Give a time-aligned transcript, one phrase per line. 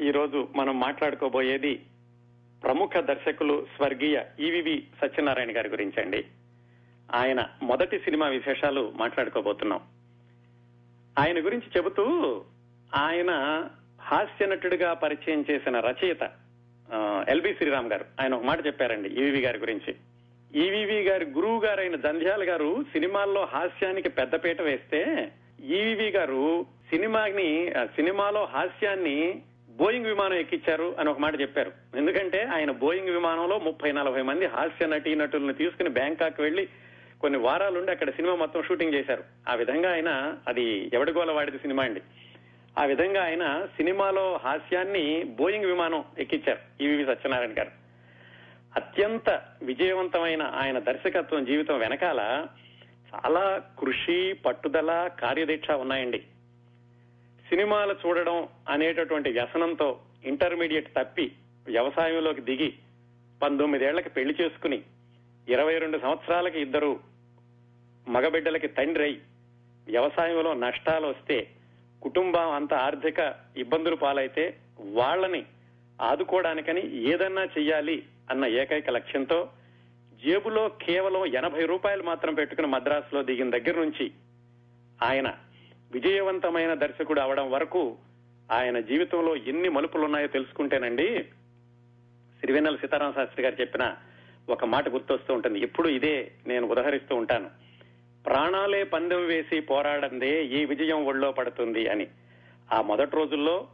[0.00, 1.80] ఈరోజు మనం మాట్లాడుకోబోయేది
[2.64, 6.24] ప్రముఖ దర్శకులు స్వర్గీయ ఈవివి సత్యనారాయణ గారి గురించి అండి
[7.14, 9.80] ఆయన మొదటి సినిమా విశేషాలు మాట్లాడుకోబోతున్నాం.
[11.18, 12.04] ఆయన గురించి చెబుతూ
[12.94, 13.30] ఆయన
[14.00, 16.30] హాస్య నటుడిగా పరిచయం చేసిన రచయిత
[17.28, 18.04] ఎల్బి శ్రీరామ్ గారు.
[18.20, 19.94] ఆయన ఒక మాట చెప్పారండి ఈవివి గారి గురించి.
[20.54, 25.32] ఈవివి గారి గురువు గారైన జంధ్యాల గారు సినిమాల్లో హాస్యానికి పెద్దపీట వేస్తే
[25.64, 29.42] ఈవివి గారు సినిమాని సినిమాలో హాస్యాన్ని
[29.78, 31.72] బోయింగ్ విమానం ఎక్కించారు అని ఒక మాట చెప్పారు.
[31.96, 36.68] ఎందుకంటే ఆయన బోయింగ్ విమానంలో ముప్పై నలభై మంది హాస్య నటీ నటులను తీసుకుని బ్యాంకాక్ వెళ్ళి
[37.20, 39.24] కొన్ని వారాలుండి అక్కడ సినిమా మొత్తం షూటింగ్ చేశారు.
[39.48, 42.00] ఆ విధంగా ఆయన అది ఎవడిగోల వాడిది సినిమా అండి.
[42.78, 47.70] ఆ విధంగా ఆయన సినిమాలో హాస్యాన్ని బోయింగ్ విమానం ఎక్కించారు ఈవీవి సత్యనారాయణ గారు.
[48.76, 52.46] అత్యంత విజయవంతమైన ఆయన దర్శకత్వం జీవితం వెనకాల
[53.14, 56.22] చాలా కృషి పట్టుదల కార్యదీక్ష ఉన్నాయండి.
[57.48, 58.38] సినిమాలు చూడడం
[58.68, 59.88] అనేటటువంటి వ్యసనంతో
[60.24, 61.26] ఇంటర్మీడియట్ తప్పి
[61.66, 62.70] వ్యవసాయంలోకి దిగి
[63.40, 64.78] పంతొమ్మిదేళ్ళకి పెళ్ళి చేసుకుని
[65.46, 66.90] ఇరవై రెండు సంవత్సరాలకి ఇద్దరు
[68.06, 69.16] మగబిడ్డలకి తండ్రి అయి
[69.86, 71.38] వ్యవసాయంలో నష్టాలు వస్తే
[72.02, 73.20] కుటుంబం అంత ఆర్థిక
[73.56, 74.44] ఇబ్బందులు పాలైతే
[74.98, 75.42] వాళ్ళని
[75.98, 77.96] ఆదుకోవడానికని ఏదన్నా చెయ్యాలి
[78.30, 79.38] అన్న ఏకైక లక్ష్యంతో
[80.20, 84.06] జేబులో కేవలం ఎనభై రూపాయలు మాత్రం పెట్టుకుని మద్రాసులో దిగిన దగ్గర నుంచి
[85.00, 85.28] ఆయన
[85.92, 87.96] విజయవంతమైన దర్శకుడు అవడం వరకు
[88.50, 91.22] ఆయన జీవితంలో ఎన్ని మలుపులు ఉన్నాయో తెలుసుకుంటేనండి
[92.40, 93.96] సిరివెన్నెల సీతారామ శాస్త్రి గారు చెప్పిన
[94.48, 95.60] ఒక మాట గుర్తొస్తూ ఉంటుంది.
[95.60, 97.50] ఎప్పుడు ఇదే నేను ఉదహరిస్తూ ఉంటాను.
[98.26, 102.06] ప్రాణాలే పందెం వేసి పోరాడందే ఈ విజయం ఒళ్ళో పడుతుంది అని.
[102.72, 103.68] ఆ మొదటి రోజుల్లో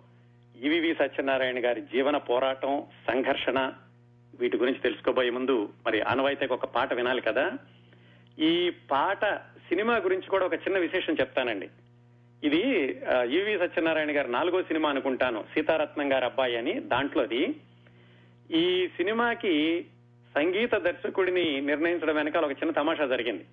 [0.63, 3.73] ఈవివి సత్యనారాయణ గారి జీవన పోరాటం సంఘర్షణ
[4.41, 7.53] వీటి గురించి తెలుసుకోబోయే ముందు మరి ఆనవాయితీకి ఒక పాట వినాలి కదా?
[8.39, 9.25] ఈ పాట
[9.69, 11.69] సినిమా గురించి కూడా ఒక చిన్న విశేషం చెప్తానండి.
[12.45, 12.63] ఇది
[13.25, 17.55] యువి సత్యనారాయణ గారి నాలుగో సినిమా అనుకుంటాను సీతారత్నం గారి అబ్బాయి అని దాంట్లోది.
[18.51, 19.87] ఈ సినిమాకి
[20.35, 23.45] సంగీత దర్శకుడిని నిర్ణయించడం వెనకాల ఒక చిన్న తమాషా జరిగింది.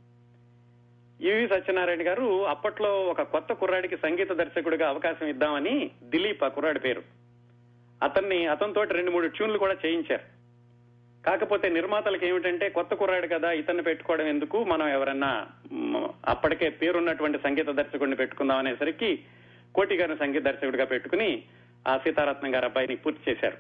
[1.22, 7.04] యువి సత్యనారాయణ గారు అప్పట్లో ఒక కొత్త కుర్రాడికి సంగీత దర్శకుడిగా అవకాశం ఇద్దామని దిలీప్ ఆ కుర్రాడి పేరు.
[8.04, 10.41] అతన్ని అతనితోటి రెండు మూడు ట్యూన్లు కూడా చేయించారు.
[11.26, 14.64] కాకపోతే నిర్మాతలకు ఏమిటంటే కొత్త కుర్రాడు కదా ఇతన్ని పెట్టుకోవడం ఎందుకు?
[14.64, 15.48] మనం ఎవరన్నా
[16.28, 19.24] అప్పటికే పేరున్నటువంటి సంగీత దర్శకుడిని పెట్టుకుందాం అనేసరికి
[19.76, 21.44] కోటి గారిని సంగీత దర్శకుడిగా పెట్టుకుని
[21.88, 23.58] ఆ సీతారత్నం గారి అబ్బాయిని పూర్తి చేశారు.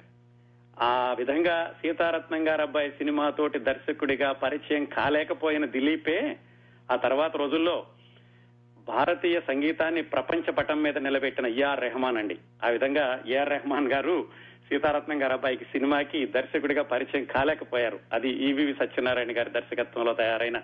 [0.84, 6.38] ఆ విధంగా సీతారత్నం గారి అబ్బాయి సినిమాతోటి దర్శకుడిగా పరిచయం కాలేకపోయిన దిలీపే
[6.92, 7.86] ఆ తర్వాత రోజుల్లో
[8.88, 12.38] భారతీయ సంగీతాన్ని ప్రపంచ పటం మీద నిలబెట్టిన ఏఆర్ రెహమాన్ అండి.
[12.66, 14.26] ఆ విధంగా ఏఆర్ రెహమాన్ గారు
[14.72, 18.00] సీతారత్నం గారు అబ్బాయికి సినిమాకి దర్శకుడిగా పరిచయం కాలేకపోయారు.
[18.14, 20.62] అది ఈవీవి సత్యనారాయణ గారి దర్శకత్వంలో తయారైన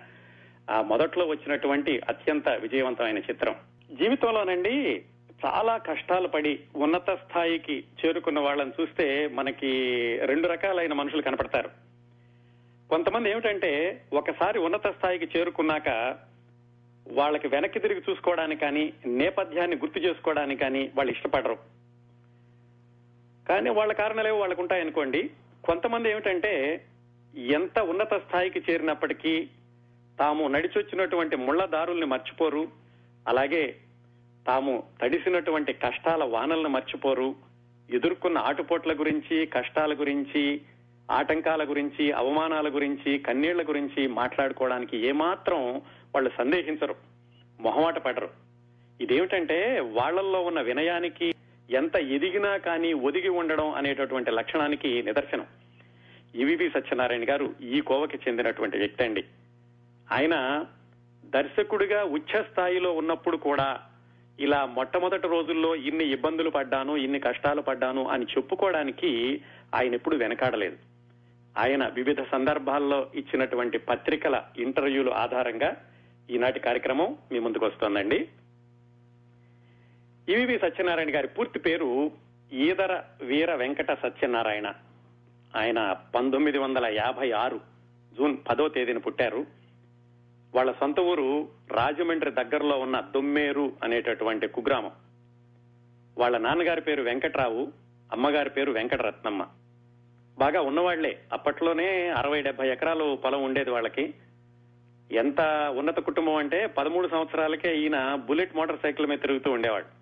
[0.70, 3.54] ఆ మొదట్లో వచ్చినటువంటి అత్యంత విజయవంతమైన చిత్రం.
[3.92, 5.02] జీవితంలోనండి
[5.46, 9.70] చాలా కష్టాలు పడి ఉన్నత స్థాయికి చేరుకున్న వాళ్ళని చూస్తే మనకి
[10.24, 11.70] రెండు రకాలైన మనుషులు కనపడతారు.
[12.90, 16.16] కొంతమంది ఏమిటంటే ఒకసారి ఉన్నత స్థాయికి చేరుకున్నాక
[17.08, 21.77] వాళ్ళకి వెనక్కి తిరిగి చూసుకోవడానికి కానీ నేపథ్యాన్ని గుర్తు చేసుకోవడానికి కానీ వాళ్ళు ఇష్టపడరు.
[23.48, 25.30] కానీ వాళ్ళ కారణాలేవో వాళ్ళకు ఉంటాయనుకోండి
[25.64, 26.84] కొంతమంది ఏమిటంటే
[27.36, 29.48] ఎంత ఉన్నత స్థాయికి చేరినప్పటికీ
[30.18, 32.68] తాము నడిచొచ్చినటువంటి ముళ్ళ దారుల్ని మర్చిపోరు.
[33.28, 33.76] అలాగే
[34.46, 37.34] తాము తడిసినటువంటి కష్టాల వానలను మర్చిపోరు.
[37.90, 40.60] ఎదుర్కొన్న ఆటుపోట్ల గురించి కష్టాల గురించి
[41.10, 45.76] ఆటంకాల గురించి అవమానాల గురించి కన్నీళ్ళ గురించి మాట్లాడుకోవడానికి ఏమాత్రం
[46.14, 46.94] వాళ్ళు సందేహించరు.
[47.60, 48.30] మొహమాట పడరు.
[49.00, 51.34] ఇదేమిటంటే వాళ్ళల్లో ఉన్న వినయానికి
[51.70, 55.46] ఎంత ఎదిగినా కానీ ఒదిగి ఉండడం అనేటటువంటి లక్షణానికి నిదర్శనం.
[56.34, 59.24] ఈవివి సత్యనారాయణ గారు ఈ కోవకి చెందినటువంటి వ్యక్తి అండి.
[60.12, 60.64] ఆయన
[61.24, 63.80] దర్శకుడిగా ఉచ్చ స్థాయిలో ఉన్నప్పుడు కూడా
[64.40, 69.40] ఇలా మొట్టమొదటి రోజుల్లో ఇన్ని ఇబ్బందులు పడ్డాను ఇన్ని కష్టాలు పడ్డాను అని చెప్పుకోవడానికి
[69.74, 70.76] ఆయన ఎప్పుడు వెనకాడలేదు.
[71.58, 75.76] ఆయన వివిధ సందర్భాల్లో ఇచ్చినటువంటి పత్రికల ఇంటర్వ్యూలు ఆధారంగా
[76.30, 78.28] ఈనాటి కార్యక్రమం మీ ముందుకు వస్తోందండి.
[80.28, 82.10] ఈవి సత్యనారాయణ గారి పూర్తి పేరు
[82.52, 84.72] ఈదర వీర వెంకట సత్యనారాయణ.
[85.56, 87.60] ఆయన పంతొమ్మిది వందల యాభై ఆరు
[88.18, 89.46] జూన్ పదో తేదీన పుట్టారు.
[90.54, 94.90] వాళ్ళ సొంత ఊరు రాజమండ్రి దగ్గరలో ఉన్న దొమ్మేరు అనేటటువంటి కుగ్రామం.
[96.18, 97.72] వాళ్ళ నాన్నగారి పేరు వెంకట్రావు
[98.12, 99.46] అమ్మగారి పేరు వెంకటరత్నమ్మ.
[100.38, 101.18] బాగా ఉన్నవాళ్ళే.
[101.32, 104.14] అప్పట్లోనే అరవై డెబ్బై ఎకరాలు పొలం ఉండేది వాళ్ళకి.
[105.12, 105.40] ఎంత
[105.76, 109.97] ఉన్నత కుటుంబం అంటే పదమూడు సంవత్సరాలకే ఈయన బుల్లెట్ మోటార్ సైకిల్ మీద తిరుగుతూ ఉండేవాడు.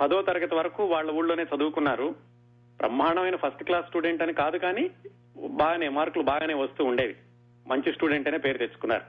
[0.00, 2.14] పదో తరగతి వరకు వాళ్ళ ఊళ్ళోనే చదువుకున్నారు.
[2.76, 4.90] బ్రహ్మాండమైన ఫస్ట్ క్లాస్ స్టూడెంట్ అని కాదు కానీ
[5.46, 7.16] బాగానే మార్కులు బాగానే వస్తూ ఉండేవి.
[7.66, 9.02] మంచి స్టూడెంట్ అనే పేరు తెచ్చుకున్నారు.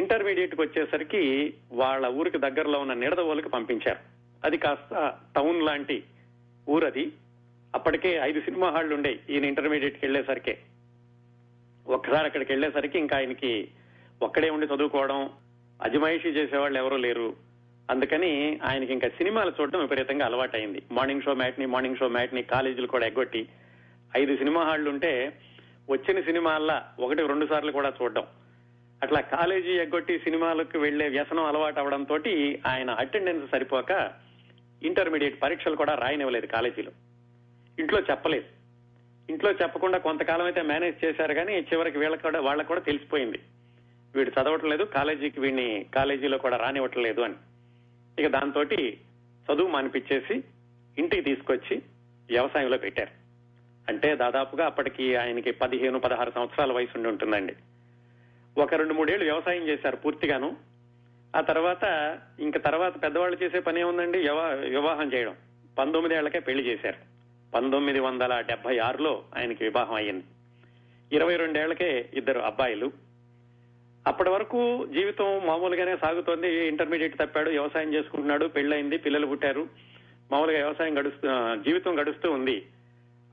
[0.00, 3.98] ఇంటర్మీడియట్కి వచ్చేసరికి వాళ్ళ ఊరికి దగ్గరలో ఉన్న నిడదవోలకి పంపించారు.
[4.44, 6.04] అది కాస్త టౌన్ లాంటి
[6.68, 7.12] ఊరది.
[7.74, 10.56] అప్పటికే ఐదు సినిమా హాళ్ళు ఉండే ఈయన ఇంటర్మీడియట్కి వెళ్ళేసరికి
[11.86, 13.68] ఒక్కసారి అక్కడికి వెళ్ళేసరికి ఇంకా ఆయనకి
[14.22, 15.30] ఒక్కడే ఉండి చదువుకోవడం
[15.82, 17.36] అజమాయిషీ చేసేవాళ్ళు ఎవరూ లేరు.
[17.90, 20.82] అందుకని ఆయనకి ఇంకా సినిమాలు చూడడం విపరీతంగా అలవాటైంది.
[20.92, 23.48] Morning show matinee morning show matinee కాలేజీలు కూడా ఎగ్గొట్టి
[24.16, 25.38] ఐదు సినిమా హాళ్ళు ఉంటే
[25.90, 28.26] వచ్చిన సినిమాల్లో ఒకటి రెండు సార్లు కూడా చూడడం.
[29.02, 32.18] అట్లా కాలేజీ ఎగ్గొట్టి సినిమాలకు వెళ్ళే వ్యసనం అలవాటు అవడంతో
[32.66, 34.12] ఆయన అటెండెన్స్ సరిపోక
[34.82, 36.90] ఇంటర్మీడియట్ పరీక్షలు కూడా రాయనివ్వలేదు కాలేజీలో.
[37.78, 38.44] ఇంట్లో చెప్పలేదు.
[39.30, 43.38] ఇంట్లో చెప్పకుండా కొంతకాలం అయితే మేనేజ్ చేశారు కానీ చివరికి వీళ్ళకి కూడా వాళ్ళకు కూడా తెలిసిపోయింది.
[44.16, 47.34] వీడు చదవట్లేదు కాలేజీకి వీడిని కాలేజీలో కూడా రానివ్వట్లేదు అని.
[48.18, 50.44] ఇక దాంతో చదువు మానిపించేసి
[50.98, 51.82] ఇంటికి తీసుకొచ్చి
[52.30, 53.10] వ్యవసాయంలో పెట్టారు.
[53.88, 57.56] అంటే దాదాపుగా అప్పటికి ఆయనకి పదిహేను పదహారు సంవత్సరాల వయసు ఉండి ఉంటుందండి.
[58.58, 60.56] ఒక రెండు మూడేళ్ళు వ్యవసాయం చేశారు పూర్తిగాను.
[61.36, 64.18] ఆ తర్వాత ఇంక తర్వాత పెద్దవాళ్ళు చేసే పని ఏముందండి?
[64.68, 65.36] వివాహం చేయడం.
[65.78, 66.96] పంతొమ్మిది ఏళ్ళకే పెళ్ళి చేశారు.
[67.54, 70.24] పంతొమ్మిది వందల డెబ్బై ఆరులో ఆయనకి వివాహం అయ్యింది.
[71.12, 72.92] ఇరవై రెండేళ్ళకే ఇద్దరు అబ్బాయిలు.
[74.06, 76.66] అప్పటి వరకు జీవితం మామూలుగానే సాగుతోంది.
[76.66, 79.68] ఇంటర్మీడియట్ తప్పాడు వ్యవసాయం చేసుకుంటున్నాడు పెళ్ళైంది పిల్లలు పుట్టారు.
[80.32, 82.66] మామూలుగా వ్యవసాయం గడుస్తూ జీవితం గడుస్తూ ఉంది.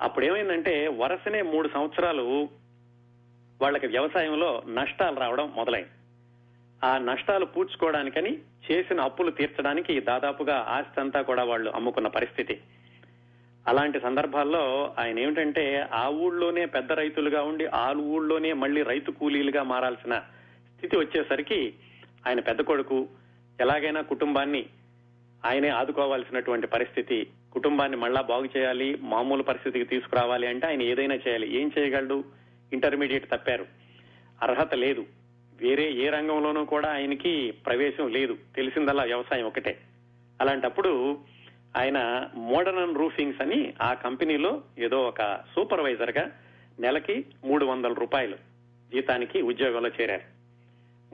[0.02, 2.50] అప్పుడు ఏమైందంటే వరుసనే మూడు సంవత్సరాలు
[3.62, 5.90] వాళ్ళకి వ్యవసాయంలో నష్టాలు రావడం మొదలైంది.
[6.84, 8.38] ఆ నష్టాలు పూడ్చుకోవడానికని
[8.72, 12.60] చేసిన అప్పులు తీర్చడానికి దాదాపుగా ఆస్తి అంతా కూడా వాళ్ళు అమ్ముకున్న పరిస్థితి.
[13.68, 20.22] అలాంటి సందర్భాల్లో ఆయన ఏమిటంటే ఆ ఊళ్ళోనే పెద్ద రైతులుగా ఉండి ఆ ఊళ్ళోనే మళ్ళీ రైతు కూలీలుగా మారాల్సిన
[20.84, 21.74] స్థితి వచ్చేసరికి
[22.28, 23.08] ఆయన పెద్ద కొడుకు
[23.62, 24.66] ఎలాగైనా కుటుంబాన్ని
[25.46, 31.62] ఆయనే ఆదుకోవాల్సినటువంటి పరిస్థితి కుటుంబాన్ని మళ్ళా బాగు చేయాలి మామూలు పరిస్థితికి తీసుకురావాలి అంటే ఆయన ఏదైనా చేయాలి.
[31.62, 32.24] ఏం చేయగలడు?
[32.74, 33.66] ఇంటర్మీడియట్ తప్పారు.
[34.42, 35.06] అర్హత లేదు.
[35.62, 38.38] వేరే ఏ రంగంలోనూ కూడా ఆయనకి ప్రవేశం లేదు.
[38.56, 39.80] తెలిసిందల్లా వ్యవసాయం ఒకటే.
[40.42, 41.20] అలాంటప్పుడు
[41.78, 46.32] ఆయన మోడర్న్ రూఫింగ్స్ అని ఆ కంపెనీలో ఏదో ఒక సూపర్వైజర్గా
[46.80, 48.36] నెలకి మూడు వందల రూపాయలు
[48.92, 50.33] జీతానికి ఉద్యోగంలో చేరారు.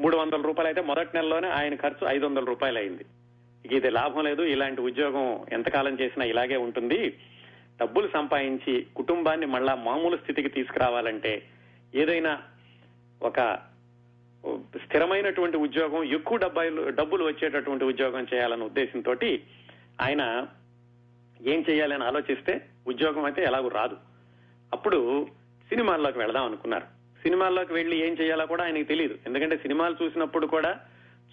[0.02, 3.06] మూడు వందల రూపాయలు అయితే మొదటి నెలలోనే ఆయన ఖర్చు ఐదు వందల రూపాయలు అయింది
[3.66, 7.18] ఇది లాభం లేదు ఇలాంటి ఉద్యోగం ఎంతకాలం చేసినా ఇలాగే ఉంటుంది.
[7.80, 11.46] డబ్బులు సంపాదించి కుటుంబాన్ని మళ్ళా మామూలు స్థితికి తీసుకురావాలంటే
[11.96, 12.42] ఏదైనా
[13.22, 13.58] ఒక
[14.86, 19.16] స్థిరమైనటువంటి ఉద్యోగం ఎక్కువ డబ్బాయిలు డబ్బులు వచ్చేటటువంటి ఉద్యోగం చేయాలన్న ఉద్దేశంతో
[20.02, 20.48] ఆయన
[21.46, 22.54] ఏం చేయాలని ఆలోచిస్తే
[22.88, 23.98] ఉద్యోగం అయితే ఎలాగూ రాదు.
[24.74, 25.28] అప్పుడు
[25.70, 26.99] సినిమాల్లోకి వెళదాం అనుకున్నారు.
[27.22, 30.80] సినిమాల్లోకి వెళ్ళి ఏం చేయాలో కూడా ఆయనకి తెలియదు ఎందుకంటే సినిమాలు చూసినప్పుడు కూడా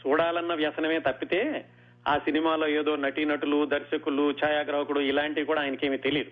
[0.07, 1.65] చూడాలన్న వ్యసనమే తప్పితే
[2.09, 6.31] ఆ సినిమాలో ఏదో నటీనటులు దర్శకులు ఛాయాగ్రాహకుడు ఇలాంటివి కూడా ఆయనకేమీ తెలియదు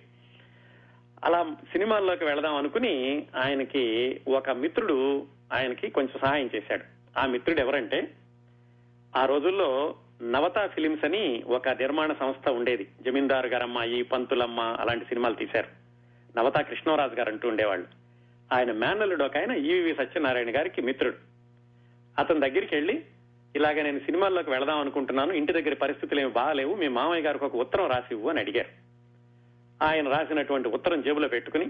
[1.24, 6.84] అలా సినిమాల్లోకి వెళదాం అనుకుని ఆయనకి ఒక మిత్రుడు ఆయనకి కొంచెం సహాయం చేశాడు.
[7.18, 8.10] ఆ మిత్రుడు ఎవరంటే
[9.16, 12.88] ఆ రోజుల్లో నవతా ఫిలిమ్స్ అని ఒక నిర్మాణ సంస్థ ఉండేది.
[13.02, 15.68] జమీందారు గారమ్మాయి పంతులమ్మ అలాంటి సినిమాలు తీశారు.
[16.38, 18.03] నవతా కృష్ణరాజు గారు అంటూ ఉండేవాళ్ళు.
[18.54, 21.16] ఆయన మేనల్లుడు ఒక ఆయన ఈవి సత్యనారాయణ గారికి మిత్రుడు.
[22.18, 23.04] అతని దగ్గరికి వెళ్ళి
[23.56, 27.86] ఇలాగ నేను సినిమాల్లోకి వెళదాం అనుకుంటున్నాను ఇంటి దగ్గర పరిస్థితులు ఏమి బాగాలేవు మీ మామయ్య గారికి ఒక ఉత్తరం
[27.90, 28.68] రాసివ్వు అని అడిగారు.
[29.82, 31.66] ఆయన రాసినటువంటి ఉత్తరం జేబులో పెట్టుకుని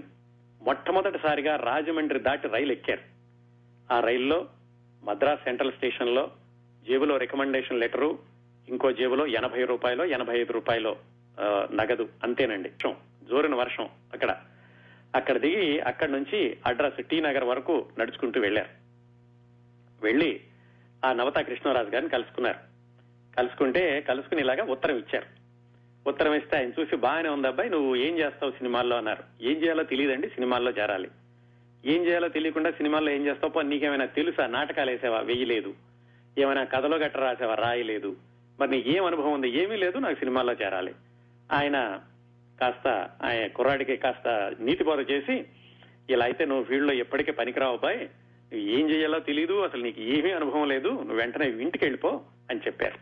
[0.61, 3.03] మొట్టమొదటిసారిగా రాజమండ్రి దాటి రైలు ఎక్కారు.
[3.93, 4.47] ఆ రైల్లో
[5.03, 6.31] మద్రాస్ సెంట్రల్ స్టేషన్లో
[6.87, 8.19] జేబులో రికమెండేషన్ లెటరు
[8.69, 10.95] ఇంకో జేబులో ఎనభై రూపాయలు ఎనభై ఐదు రూపాయలు
[11.75, 12.69] నగదు అంతేనండి.
[12.69, 12.95] వర్షం
[13.29, 14.37] జోరిన వర్షం అక్కడ.
[15.15, 18.69] అక్కడ దిగి అక్కడి నుంచి అడ్రస్ టీ నగర్ వరకు నడుచుకుంటూ వెళ్ళారు
[20.05, 20.41] వెళ్ళి
[21.05, 22.57] ఆ నవత కృష్ణరాజు గారిని కలుసుకున్నారు.
[23.37, 25.25] కలుసుకుంటే కలుసుకుని ఇలాగా ఉత్తరం ఇచ్చారు.
[26.09, 28.97] ఉత్తరం ఇస్తే ఆయన చూసి బాగానే ఉంది అబ్బాయి నువ్వు ఏం చేస్తావు సినిమాల్లో?
[28.97, 29.23] అన్నారు.
[29.41, 31.09] ఏం చేయాలో తెలియదండి సినిమాల్లో చేరాలి
[31.85, 33.61] ఏం చేయాలో తెలియకుండా సినిమాల్లో ఏం చేస్తావు?
[33.61, 34.47] నీకేమైనా తెలుసా?
[34.47, 35.19] నాటకాలు వేసావా?
[35.19, 35.73] వెయ్యలేదు
[36.37, 37.55] ఏమైనా కథలో గట్ట రాసావా?
[37.55, 38.15] రాయలేదు.
[38.59, 39.49] మరి నీకు ఏం అనుభవం ఉంది?
[39.49, 40.93] ఏమీ లేదు నాకు సినిమాల్లో చేరాలి
[41.51, 41.99] ఆయన
[42.61, 45.45] కాస్త ఆయన కుర్రాడికి కాస్త నీతి బోధ చేసి
[46.09, 48.07] ఇలా అయితే నువ్వు ఫీల్డ్లో ఎప్పటికీ పనికిరావు బాయ్.
[48.53, 50.87] ఏం చేయాలో తెలియదు అసలు నీకు ఏమీ అనుభవం లేదు.
[50.87, 52.99] నువ్వు వెంటనే ఇంటికి వెళ్ళిపో అని చెప్పారు.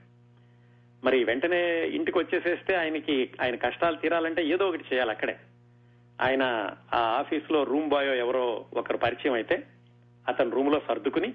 [1.05, 5.37] మరి వెంటనే ఇంటికి వచ్చేసేస్తే ఆయనకి ఆయన కష్టాలు తీరాలంటే ఏదో ఒకటి చేయాలి అక్కడే.
[6.21, 6.43] ఆయన
[6.93, 9.63] ఆ ఆఫీస్లో రూమ్ బాయ్ ఎవరో ఒకరు పరిచయం అయితే
[10.27, 11.33] అతను రూమ్లో సర్దుకుని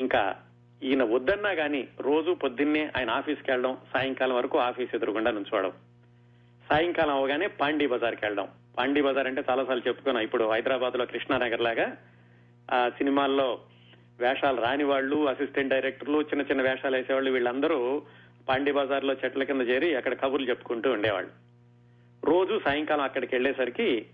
[0.00, 0.36] ఇంకా
[0.82, 5.72] ఈయన వద్దన్నా కానీ రోజు పొద్దున్నే ఆయన ఆఫీస్కి వెళ్ళడం సాయంకాలం వరకు ఆఫీస్ ఎదురుగుండా నుంచోవడం.
[6.70, 8.48] సాయంకాలం అవగానే పాండీ బజార్కి వెళ్దాం.
[8.78, 10.24] పాండీ బజార్ అంటే చాలాసార్లు చెప్పుకున్నాం.
[10.24, 11.96] ఇప్పుడు హైదరాబాద్లో కృష్ణానగర్ లాగా
[12.72, 13.58] ఆ సినిమాల్లో
[14.20, 18.02] వేషాలు రాని వాళ్ళు అసిస్టెంట్ డైరెక్టర్లు చిన్న చిన్న వేషాలు వేసేవాళ్ళు వీళ్ళందరూ
[18.48, 21.30] పాండీ బజార్లో చెట్ల కింద చేరి అక్కడ కబుర్లు చెప్పుకుంటూ ఉండేవాళ్ళు.
[22.24, 24.06] రోజు సాయంకాలం అక్కడికి వెళ్ళేసరికి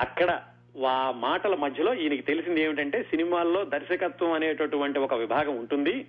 [0.00, 0.42] అక్కడ
[0.86, 6.06] ఆ మాటల మధ్యలో ఈయనకి తెలిసింది ఏమిటంటే సినిమాల్లో దర్శకత్వం అనేటటువంటి ఒక విభాగం ఉంటుంది.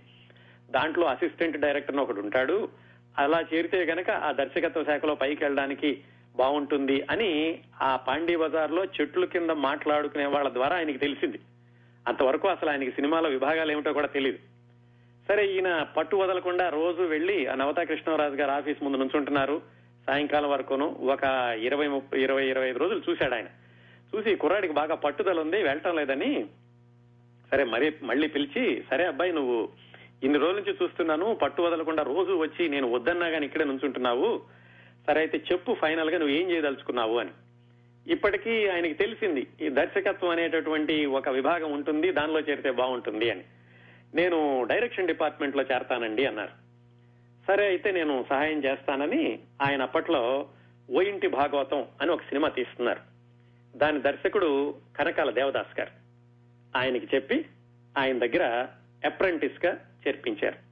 [0.71, 2.86] దాంట్లో అసిస్టెంట్ డైరెక్టర్ ఒకడు ఉంటాడు.
[3.19, 6.03] అలా చేరితే గనక ఆ దర్శకత్వ శాఖలో పైకి వెళ్ళడానికి
[6.35, 11.39] బాగుంటుంది అని ఆ పాండీ బజార్లో చెట్ల కింద మాట్లాడుకునే వాళ్ళ ద్వారా ఆయనకి తెలిసింది.
[12.07, 14.37] అంతవరకు అసలు ఆయనకి సినిమాలో విభాగాలు ఏమిటో కూడా తెలియదు
[15.27, 19.61] సరే ఈయన పట్టు వదలకుండా రోజు వెళ్ళి ఆ నవతా కృష్ణరాజు గారు ఆఫీస్ ముందు నుంచుంటున్నారు.
[20.05, 21.23] సాయంకాలం వరకును ఒక
[21.61, 23.47] ఇరవై ముప్పై ఇరవై ఇరవై ఐదు రోజులు చూశాడు ఆయన.
[24.15, 26.45] చూసి కుర్రాడికి బాగా పట్టుదల ఉంది వెళ్ళటం లేదని
[27.51, 29.69] సరే మరి మళ్ళీ పిలిచి సరే అబ్బాయి నువ్వు
[30.23, 34.41] ఇన్ని రోజుల నుంచి చూస్తున్నాను పట్టు వదలకుండా రోజు వచ్చి నేను వద్దన్నా కానీ ఇక్కడే నుంచుంటున్నావు.
[35.07, 37.29] సరే అయితే చెప్పు ఫైనల్గా నువ్వు ఏం చేయదలుచుకున్నావు అని.
[38.07, 43.43] ఇప్పటికీ ఆయనకి తెలిసింది ఈ దర్శకత్వం అనేటటువంటి ఒక విభాగం ఉంటుంది దానిలో చేరితే బాగుంటుంది అని.
[44.13, 46.67] నేను డైరెక్షన్ డిపార్ట్మెంట్లో చేరతానండి అన్నారు.
[47.47, 50.47] సరే అయితే నేను సహాయం చేస్తానని ఆయన అప్పట్లో
[50.89, 52.99] ఓ ఇంటి భాగవతం అని ఒక సినిమా తీస్తున్నారు.
[53.77, 55.91] దాని దర్శకుడు కనకాల దేవదాస్ గారు.
[56.77, 57.45] ఆయనకి చెప్పి
[57.97, 58.67] ఆయన దగ్గర
[59.05, 60.67] అప్రెంటిస్గా చేర్పించారు.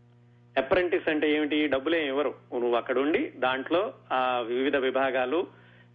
[0.59, 1.67] అప్రెంటిస్ అంటే ఏమిటి?
[1.67, 5.47] డబ్బులే ఇవ్వరు నువ్వు అక్కడ ఉండి దాంట్లో ఆ వివిధ విభాగాలు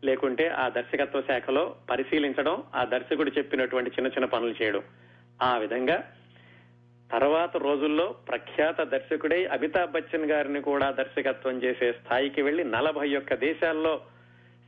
[0.04, 4.82] లేకుంటే ఆ దర్శకత్వ శాఖలో పరిశీలించడం ఆ దర్శకుడు చెప్పినటువంటి చిన్న చిన్న పనులు చేయడం.
[5.42, 6.12] ఆ విధంగా
[7.12, 14.00] తర్వాత రోజుల్లో ప్రఖ్యాత దర్శకుడై అమితాబ్ బచ్చన్ గారిని కూడా దర్శకత్వం చేసే స్థాయికి వెళ్ళి నలభై ఒక్క దేశాల్లో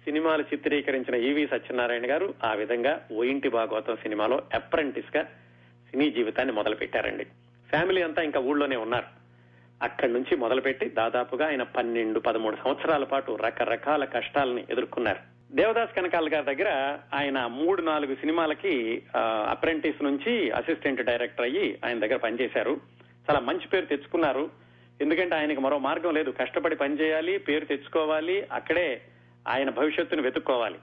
[0.05, 5.23] సినిమాలు చిత్రీకరించిన ఈవి సత్యనారాయణ గారు ఆ విధంగా ఓ ఇంటి భాగవతం సినిమాలో అప్రెంటిస్గా
[5.91, 7.27] సినీ జీవితాన్ని మొదలుపెట్టారండి.
[7.73, 9.07] ఫ్యామిలీ అంతా ఇంకా ఊళ్ళోనే ఉన్నారు.
[9.83, 15.19] అక్కడి నుంచి మొదలుపెట్టి దాదాపుగా ఆయన పన్నెండు పదమూడు సంవత్సరాల పాటు రకరకాల కష్టాలని ఎదుర్కొన్నారు.
[15.53, 22.17] దేవదాస్ కనకాల గారి దగ్గర ఆయన మూడు నాలుగు సినిమాలకి అప్రెంటిస్ నుంచి అసిస్టెంట్ డైరెక్టర్ అయ్యి ఆయన దగ్గర
[22.17, 22.81] పనిచేశారు.
[23.31, 24.51] చాలా మంచి పేరు తెచ్చుకున్నారు.
[25.01, 26.31] ఎందుకంటే ఆయనకు మరో మార్గం లేదు.
[26.31, 29.03] కష్టపడి పనిచేయాలి పేరు తెచ్చుకోవాలి అక్కడే
[29.49, 30.79] ఆయన భవిష్యత్తును వెతుక్కోవాలి.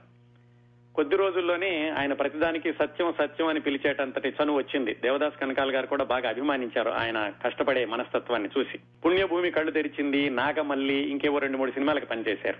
[1.00, 4.94] కొద్ది రోజుల్లోనే ఆయన ప్రతిదానికి సత్యం సత్యం అని పిలిచేటంతటి చనువు వచ్చింది.
[4.94, 8.78] దేవదాస్ కనకాల గారు కూడా బాగా అభిమానించారు ఆయన కష్టపడే మనస్తత్వాన్ని చూసి.
[9.04, 12.56] పుణ్యభూమి కళ్ళు తెరిచింది నాగమల్లి ఇంకేవో రెండు మూడు సినిమాలకు పనిచేశారు.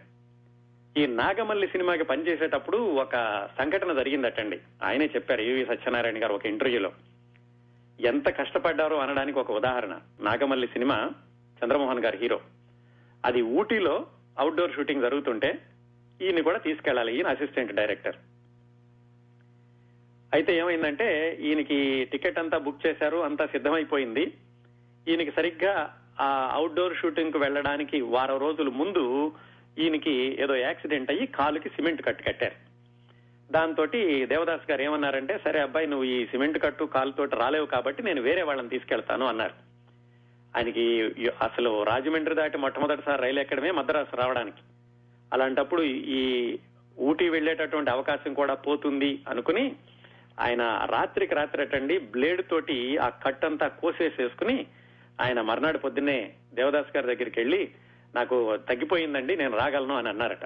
[0.98, 3.16] ఈ నాగమల్లి సినిమాకి పనిచేసేటప్పుడు ఒక
[3.58, 4.60] సంఘటన జరిగిందటండి.
[4.82, 6.92] ఆయనే చెప్పారు యువి సత్యనారాయణ గారు ఒక ఇంటర్వ్యూలో.
[8.00, 9.98] ఎంత కష్టపడ్డారో అనడానికి ఒక ఉదాహరణ.
[10.20, 11.10] నాగమల్లి సినిమా
[11.64, 12.40] చంద్రమోహన్ గారి హీరో.
[13.24, 14.06] అది ఊటీలో
[14.38, 15.58] అవుట్డోర్ షూటింగ్ జరుగుతుంటే
[16.22, 18.16] ఈయన కూడా తీసుకెళ్ళాలి ఈయన అసిస్టెంట్ డైరెక్టర్.
[20.34, 24.24] అయితే ఏమైందంటే ఈయనకి టికెట్ అంతా బుక్ చేశారు అంతా సిద్ధమైపోయింది.
[25.08, 29.32] ఈయనకి సరిగ్గా ఆ అవుట్డోర్ షూటింగ్కు వెళ్ళడానికి వారం రోజుల ముందు
[29.78, 32.70] ఈయనకి ఏదో యాక్సిడెంట్ అయ్యి కాలుకి సిమెంట్ కట్టు కట్టారు.
[33.52, 33.86] దాంతో
[34.32, 38.68] దేవదాస్ గారు ఏమన్నారంటే సరే అబ్బాయి నువ్వు ఈ సిమెంట్ కట్టు కాలుతోటి రాలేవు కాబట్టి నేను వేరే వాళ్ళని
[38.68, 39.54] తీసుకెళ్తాను అన్నారు.
[40.56, 40.84] ఆయనకి
[41.42, 44.62] అసలు రాజమండ్రి దాటి మొట్టమొదటిసారి రైలు ఎక్కడమే మద్రాసు రావడానికి.
[45.32, 45.82] అలాంటప్పుడు
[46.18, 46.22] ఈ
[46.98, 49.72] ఊటీ వెళ్ళేటటువంటి అవకాశం కూడా పోతుంది అనుకుని
[50.40, 54.66] ఆయన రాత్రికి రాత్రి అటండి బ్లేడ్ తోటి ఆ కట్ అంతా కోసేసేసుకుని
[55.20, 57.70] ఆయన మర్నాడు పొద్దున్నే దేవదాస్ గారి దగ్గరికి వెళ్ళి
[58.14, 60.44] నాకు తగ్గిపోయిందండి నేను రాగలను అని అన్నారట.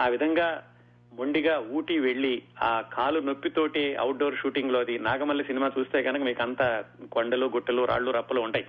[0.00, 0.68] ఆ విధంగా
[1.12, 6.84] మొండిగా ఊటీ వెళ్ళి ఆ కాలు నొప్పితోటి అవుట్డోర్ షూటింగ్ లోది నాగమల్లి సినిమా చూస్తే కనుక మీకు అంత
[7.12, 8.66] కొండలు గుట్టలు రాళ్ళు రప్పలు ఉంటాయి.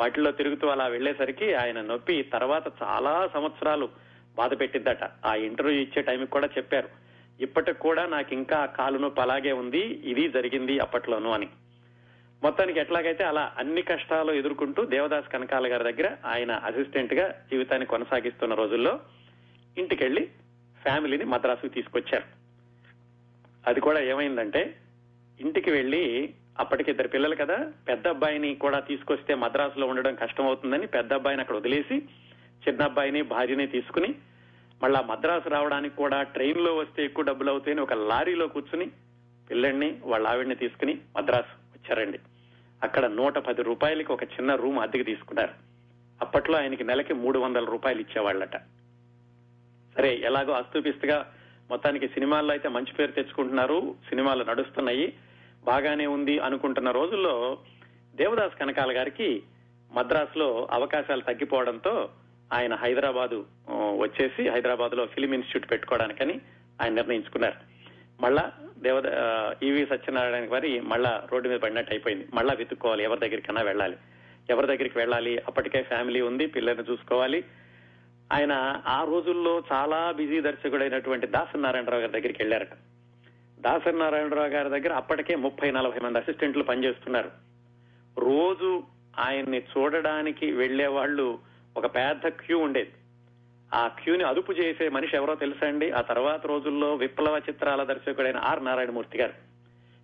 [0.00, 3.88] వాటిల్లో తిరుగుతూ అలా వెళ్ళేసరికి ఆయన నొప్పి తర్వాత చాలా సంవత్సరాలు
[4.36, 5.04] బాధ పెట్టిద్దట.
[5.24, 7.05] ఆ ఇంటర్వ్యూ ఇచ్చే టైంకి కూడా చెప్పారు.
[7.40, 11.48] ఇప్పటికి కూడా నాకు ఇంకా కాలు నొప్పి అలాగే ఉంది ఇది జరిగింది అప్పట్లోనూ అని.
[12.42, 19.00] మొత్తానికి ఎట్లాగైతే అలా అన్ని కష్టాలు ఎదుర్కొంటూ దేవదాస్ కనకాల గారి దగ్గర ఆయన అసిస్టెంట్గా జీవితాన్ని కొనసాగిస్తున్న రోజుల్లో
[19.78, 20.30] ఇంటికెళ్ళి
[20.82, 22.24] ఫ్యామిలీని మద్రాసుకు తీసుకొచ్చారు.
[23.66, 24.76] అది కూడా ఏమైందంటే
[25.40, 31.12] ఇంటికి వెళ్ళి అప్పటికి ఇద్దరు పిల్లలు కదా పెద్ద అబ్బాయిని కూడా తీసుకొస్తే మద్రాసులో ఉండడం కష్టం అవుతుందని పెద్ద
[31.12, 31.94] అబ్బాయిని అక్కడ వదిలేసి
[32.68, 34.14] చిన్న అబ్బాయిని భార్యని తీసుకుని
[34.82, 38.90] మళ్ళా మద్రాసు రావడానికి కూడా ట్రైన్లో వస్తే ఎక్కువ డబ్బులు అవుతాయని ఒక లారీలో కూర్చుని
[39.50, 42.18] పిల్లల్ని వాళ్ళ ఆవిడ్ని తీసుకుని మద్రాసు వచ్చారండి.
[42.82, 45.52] అక్కడ నూట పది రూపాయలకి ఒక చిన్న రూమ్ అద్దెకి తీసుకున్నారు.
[46.22, 48.56] అప్పట్లో ఆయనకి నెలకి మూడు వందల రూపాయలు ఇచ్చేవాళ్ళట.
[49.96, 51.32] సరే ఎలాగో అస్తుపిస్తుగా
[51.70, 53.94] మొత్తానికి సినిమాల్లో అయితే మంచి పేరు తెచ్చుకుంటున్నారు.
[54.08, 55.14] సినిమాలు నడుస్తున్నాయి.
[55.64, 57.58] బాగానే ఉంది అనుకుంటున్న రోజుల్లో
[58.14, 59.42] దేవదాస్ కనకాల గారికి
[59.92, 62.10] మద్రాసులో అవకాశాలు తగ్గిపోవడంతో
[62.52, 66.40] ఆయన హైదరాబాదు వచ్చేసి హైదరాబాద్లో ఫిలిం ఇన్స్టిట్యూట్ పెట్టుకోవడానికని
[66.82, 67.54] ఆయన నిర్ణయించుకున్నారు.
[68.20, 69.02] మళ్ళా దేవద
[69.62, 72.28] ఈవి సత్యనారాయణ వారి మళ్ళా రోడ్డు మీద పడినట్టు అయిపోయింది.
[72.34, 73.96] మళ్ళా వెతుక్కోవాలి ఎవరి దగ్గరికైనా వెళ్ళాలి.
[74.50, 77.44] ఎవరి దగ్గరికి వెళ్ళాలి అప్పటికే ఫ్యామిలీ ఉంది పిల్లల్ని చూసుకోవాలి.
[78.32, 82.68] ఆయన ఆ రోజుల్లో చాలా బిజీ దర్శకుడైనటువంటి దాసరి నారాయణరావు గారి దగ్గరికి వెళ్ళారట.
[83.60, 87.30] దాసనారాయణరావు గారి దగ్గర అప్పటికే ముప్పై నలభై మంది అసిస్టెంట్లు పనిచేస్తున్నారు.
[88.18, 88.82] రోజు
[89.18, 91.38] ఆయన్ని చూడడానికి వెళ్ళే వాళ్ళు
[91.76, 92.92] ఒక పెద్ద క్యూ ఉండేది.
[93.74, 98.64] ఆ క్యూని అదుపు చేసే మనిషి ఎవరో తెలుసా అండి ఆ తర్వాత రోజుల్లో విప్లవ చిత్రాల దర్శకుడైన ఆర్
[98.64, 99.34] నారాయణమూర్తి గారు.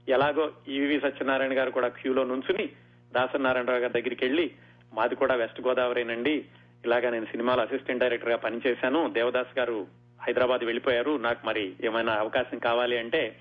[0.08, 2.66] ఎలాగో ఈవి సత్యనారాయణ గారు కూడా క్యూలో నుంచుని
[3.12, 4.50] దాసనారాయణరావు గారి దగ్గరికి వెళ్ళి
[4.94, 6.44] మాది కూడా వెస్ట్ గోదావరినండి
[6.84, 9.86] ఇలాగా నేను సినిమాలో అసిస్టెంట్ డైరెక్టర్గా పనిచేశాను దేవదాస్ గారు
[10.22, 13.36] హైదరాబాద్ వెళ్ళిపోయారు నాకు మరి ఏమైనా అవకాశం కావాలి అంటే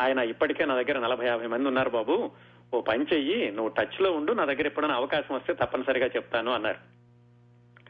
[0.00, 2.30] ఆయన ఇప్పటికే నా దగ్గర నలభై యాభై మంది ఉన్నారు బాబు
[2.74, 6.78] ఓ పని చెయ్యి నువ్వు టచ్లో ఉండు నా దగ్గర ఎప్పుడైనా అవకాశం వస్తే తప్పనిసరిగా చెప్తాను అన్నారు.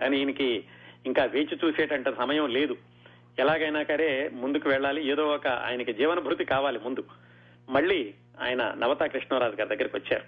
[0.01, 0.65] కానీ ఈయనకి
[1.07, 2.77] ఇంకా వేచి చూసేటంత సమయం లేదు.
[3.39, 5.09] ఎలాగైనా సరే ముందుకు వెళ్ళాలి.
[5.09, 7.05] ఏదో ఒక ఆయనకి జీవనభృతి కావాలి ముందు.
[7.69, 10.25] మళ్ళీ ఆయన నవతా కృష్ణరాజు గారి దగ్గరికి వచ్చారు.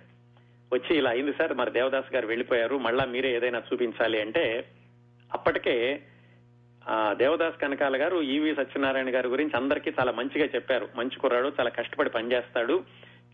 [0.73, 4.65] వచ్చి ఇలా అయింది సార్ మరి దేవదాస్ గారు వెళ్ళిపోయారు మళ్ళా మీరే ఏదైనా చూపించాలి అంటే
[5.35, 6.03] అప్పటికే
[7.13, 10.89] దేవదాస్ కనకాల గారు ఈవి సత్యనారాయణ గారి గురించి అందరికీ చాలా మంచిగా చెప్పారు.
[10.97, 12.85] మంచి కుర్రాడు చాలా కష్టపడి పనిచేస్తాడు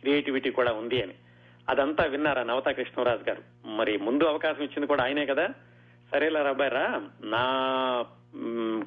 [0.00, 1.14] క్రియేటివిటీ కూడా ఉంది అని.
[1.69, 3.43] అదంతా విన్నారా నవతా కృష్ణరాజు గారు?
[3.67, 5.49] మరి ముందు అవకాశం ఇచ్చింది కూడా ఆయనే కదా.
[6.11, 7.44] సరేలా రబ్బాయిరా నా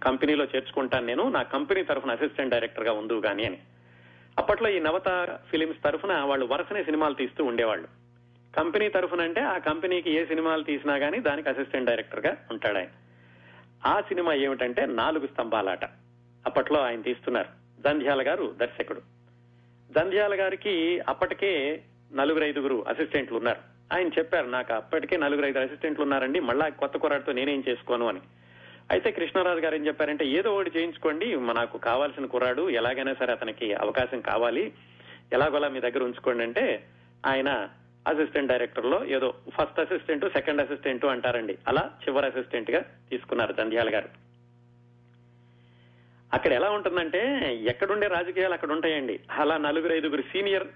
[0.03, 1.29] కంపెనీలో చేర్చుకుంటాను నేను.
[1.29, 3.57] నా కంపెనీ తరఫున అసిస్టెంట్ డైరెక్టర్గా ఉండు గాని అని.
[4.37, 7.87] అప్పట్లో ఈ నవత ఫిలిమ్స్ తరఫున వాళ్ళు వరుసనే సినిమాలు తీస్తూ ఉండేవాళ్ళు.
[8.55, 12.87] కంపెనీ తరఫున అంటే ఆ కంపెనీకి ఏ సినిమాలు తీసినా గానీ దానికి అసిస్టెంట్ డైరెక్టర్గా ఉంటాడు ఆయన.
[13.85, 15.85] ఆ సినిమా ఏమిటంటే నాలుగు స్తంభాలాట.
[16.45, 17.47] అప్పట్లో ఆయన తీస్తున్నారు.
[17.81, 19.01] జంధ్యాల గారు దర్శకుడు.
[19.91, 21.81] జంధ్యాల గారికి అప్పటికే
[22.13, 23.76] నలుగురు ఐదుగురు అసిస్టెంట్లు ఉన్నారు.
[23.93, 28.19] ఆయన చెప్పారు నాకు అప్పటికే నలుగురు ఐదు అసిస్టెంట్లు ఉన్నారండి మళ్ళా కొత్త కురాడితో నేనేం చేసుకోను అని.
[28.91, 34.21] అయితే కృష్ణరాజు గారు ఏం చెప్పారంటే ఏదో ఒకటి చేయించుకోండి నాకు కావాల్సిన కుర్రాడు ఎలాగైనా సరే అతనికి అవకాశం
[34.21, 34.73] కావాలి.
[35.33, 36.83] ఎలాగోలా మీ దగ్గర ఉంచుకోండి అంటే
[37.25, 37.69] ఆయన
[38.07, 41.57] అసిస్టెంట్ డైరెక్టర్లో ఏదో ఫస్ట్ అసిస్టెంట్ సెకండ్ అసిస్టెంట్ అంటారండి.
[41.67, 44.09] అలా చివరి అసిస్టెంట్గా తీసుకున్నారు దంధ్యాల గారు.
[46.33, 47.21] అక్కడ ఎలా ఉంటుందంటే
[47.69, 49.19] ఎక్కడుండే రాజకీయాలు అక్కడ ఉంటాయండి.
[49.31, 50.67] అలా నలుగురు ఐదుగురు సీనియర్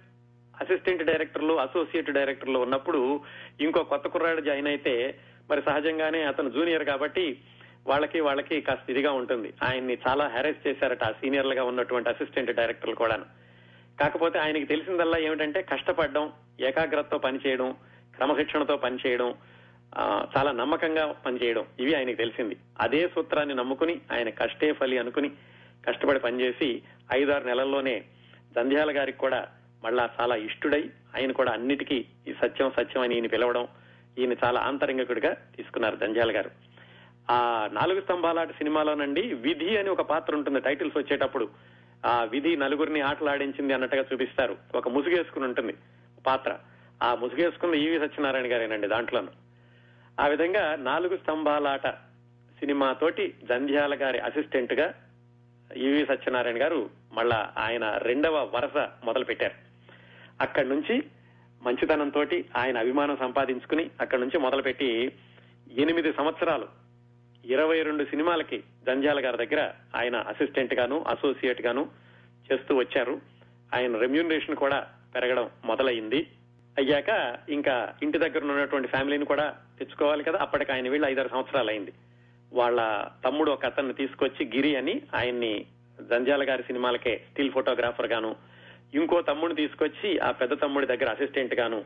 [0.61, 3.21] అసిస్టెంట్ డైరెక్టర్లు అసోసియేట్ డైరెక్టర్లు ఉన్నప్పుడు
[3.61, 7.37] ఇంకో కొత్త కుర్రాడు జాయిన్ అయితే మరి సహజంగానే అతను జూనియర్ కాబట్టి
[7.87, 9.53] వాళ్ళకి వాళ్ళకి కాస్త ఇదిగా ఉంటుంది.
[9.63, 13.25] ఆయన్ని చాలా హెరాస్ చేశారట ఆ సీనియర్లుగా ఉన్నటువంటి అసిస్టెంట్ డైరెక్టర్లు కూడాను.
[13.99, 17.75] కాకపోతే ఆయనకి తెలిసిందల్లా ఏమిటంటే కష్టపడడం ఏకాగ్రతతో పనిచేయడం
[18.15, 19.35] క్రమశిక్షణతో పనిచేయడం
[20.35, 22.55] చాలా నమ్మకంగా పనిచేయడం ఇవి ఆయనకి తెలిసింది.
[22.79, 25.29] అదే సూత్రాన్ని నమ్ముకుని ఆయన కష్టే ఫలి అనుకుని
[25.87, 26.81] కష్టపడి పనిచేసి
[27.13, 27.95] ఐదారు నెలల్లోనే
[28.55, 29.41] జంధ్యాల గారికి కూడా
[29.83, 33.67] మళ్ళా చాలా ఇష్టుడై ఆయన కూడా అన్నిటికీ ఈ సత్యం సత్యం అని ఈయన పిలవడం
[34.17, 36.51] ఈయన చాలా ఆంతరంగికుడిగా తీసుకున్నారు దంధ్యాల గారు.
[37.31, 40.59] ఆ నాలుగు స్తంభాలాట సినిమాలోనండి విధి అని ఒక పాత్ర ఉంటుంది.
[40.59, 41.49] టైటిల్స్ వచ్చేటప్పుడు
[42.05, 44.57] ఆ విధి నలుగురిని ఆటలాడించింది అన్నట్టుగా చూపిస్తారు.
[44.75, 45.73] ఒక ముసుగేసుకుని ఉంటుంది
[46.27, 46.59] పాత్ర.
[47.03, 49.27] ఆ ముసుగేసుకున్న ఈవి సత్యనారాయణ గారేనండి దాంట్లోను.
[50.21, 51.87] ఆ విధంగా నాలుగు స్తంభాలాట
[52.59, 54.93] సినిమాతోటి జంధ్యాల గారి అసిస్టెంట్గా
[55.77, 59.70] ఈవి సత్యనారాయణ గారు మళ్ళా ఆయన రెండవ వరస మొదలు పెట్టారు
[60.41, 60.95] అక్కడి నుంచి
[61.61, 62.21] మంచితనంతో
[62.57, 64.89] ఆయన అభిమానం సంపాదించుకుని అక్కడి నుంచి మొదలుపెట్టి
[65.77, 66.67] ఎనిమిది సంవత్సరాలు
[67.43, 69.61] ఇరవై రెండు సినిమాలకి జంజాల గారి దగ్గర
[69.95, 71.83] ఆయన అసిస్టెంట్ గాను అసోసియేట్ గాను
[72.45, 73.15] చేస్తూ వచ్చారు.
[73.75, 74.79] ఆయన రెమ్యూనరేషన్ కూడా
[75.13, 76.19] పెరగడం మొదలైంది
[76.75, 77.09] అయ్యాక
[77.49, 79.45] ఇంకా ఇంటి దగ్గర ఉన్నటువంటి ఫ్యామిలీని కూడా
[79.79, 81.93] తెచ్చుకోవాలి కదా అప్పటికి ఆయన వీళ్ళు ఐదారు సంవత్సరాలు అయింది
[82.51, 82.79] వాళ్ళ
[83.25, 85.53] తమ్ముడు ఒక అతన్ని తీసుకొచ్చి గిరి అని ఆయన్ని
[86.09, 88.31] జంజాల గారి సినిమాలకే స్టిల్ ఫోటోగ్రాఫర్ గాను
[88.95, 91.85] ఇంకో తమ్ముడిని తీసుకొచ్చి ఆ పెద్ద తమ్ముడి దగ్గర అసిస్టెంట్ గాను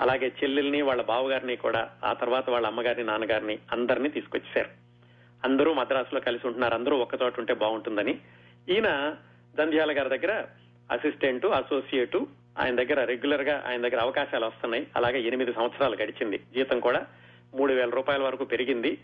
[0.00, 4.70] అలాగే చెల్లెల్ని వాళ్ళ బావగారిని కూడా ఆ తర్వాత వాళ్ళ అమ్మగారిని నాన్నగారిని అందరినీ తీసుకొచ్చేశారు.
[5.44, 6.74] అందరూ మద్రాసులో కలిసి ఉంటున్నారు.
[6.74, 8.18] అందరూ ఒక్క చోట ఉంటే బాగుంటుందని.
[8.68, 9.14] ఈయన
[9.56, 10.44] దంధ్యాల గారి దగ్గర
[10.90, 12.26] అసిస్టెంట్ అసోసియేటు
[12.58, 14.86] ఆయన దగ్గర రెగ్యులర్గా ఆయన దగ్గర అవకాశాలు వస్తున్నాయి.
[14.96, 16.38] అలాగే ఎనిమిది సంవత్సరాలు గడిచింది.
[16.38, 17.06] జీతం కూడా
[17.54, 18.98] మూడు వేల రూపాయల వరకు పెరిగింది.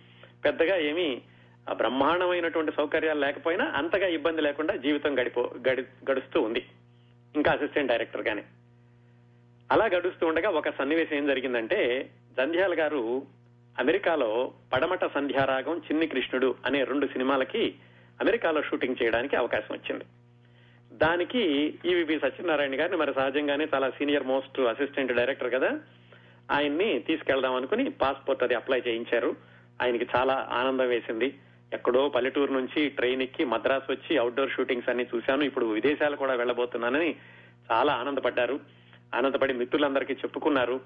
[0.45, 1.23] పెద్దగా ఏమీ
[1.73, 6.67] బ్రహ్మాండమైనటువంటి సౌకర్యాలు లేకపోయినా అంతగా ఇబ్బంది లేకుండా జీవితం గడిపో గడి గడుస్తూ ఉంది.
[7.37, 8.45] ఇంకా అసిస్టెంట్ డైరెక్టర్ గానే.
[9.73, 13.23] అలా గడుస్తూ ఉండగా ఒక సన్నివేశం ఏం జరిగిందంటే జంధ్యాల గారు
[13.79, 17.75] అమెరికాలో పడమట సంధ్యారాగం చిన్ని కృష్ణుడు అనే రెండు సినిమాలకి
[18.21, 20.05] అమెరికాలో షూటింగ్ చేయడానికి అవకాశం వచ్చింది.
[20.93, 25.81] దానికి ఈవీపీ సత్యనారాయణ గారిని మరి సహజంగానే చాలా సీనియర్ మోస్ట్ అసిస్టెంట్ డైరెక్టర్ కదా
[26.51, 29.37] ఆయన్ని తీసుకెళ్దాం అనుకుని పాస్పోర్ట్ అది అప్లై చేయించారు.
[29.83, 31.35] ఆయనకి చాలా ఆనందం వేసింది.
[31.73, 35.45] ఎక్కడో పల్లెటూరు నుంచి ట్రైన్ ఎక్కి మద్రాసు వచ్చి అవుట్డోర్ షూటింగ్స్ అన్ని చూశాను.
[35.45, 37.17] ఇప్పుడు విదేశాలు కూడా వెళ్ళబోతున్నానని
[37.73, 38.61] చాలా ఆనందపడ్డారు.
[39.15, 40.81] ఆనందపడి మిత్రులందరికీ చెప్పుకున్నారు.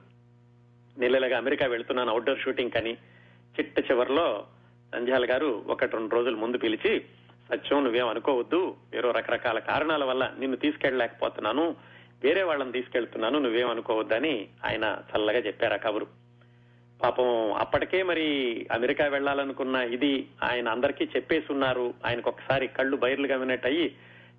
[0.98, 2.92] నెలలుగా అమెరికా వెళ్తున్నాను అవుట్డోర్ షూటింగ్ అని.
[3.58, 4.46] చిట్ట చివరిలో
[4.94, 7.04] సంధ్యాల గారు ఒకటి రెండు రోజుల ముందు పిలిచి
[7.48, 8.76] సత్యం నువ్వేం అనుకోవద్దు.
[8.92, 11.76] వేరే రకరకాల కారణాల వల్ల నిన్ను తీసుకెళ్ళలేకపోతున్నాను.
[12.22, 13.38] వేరే వాళ్ళని తీసుకెళ్తున్నాను.
[13.38, 16.25] నువ్వేం అనుకోవద్దని ఆయన చల్లగా చెప్పారు ఆ కబురు.
[17.02, 23.66] పాపం అప్పటికే మరి అమెరికా వెళ్ళాలనుకున్న ఇది ఆయన అందరికీ చెప్పేసి ఉన్నారు ఆయనకు ఒకసారి కళ్ళు బయర్లు వినట్టు
[23.66, 23.96] అయ్యి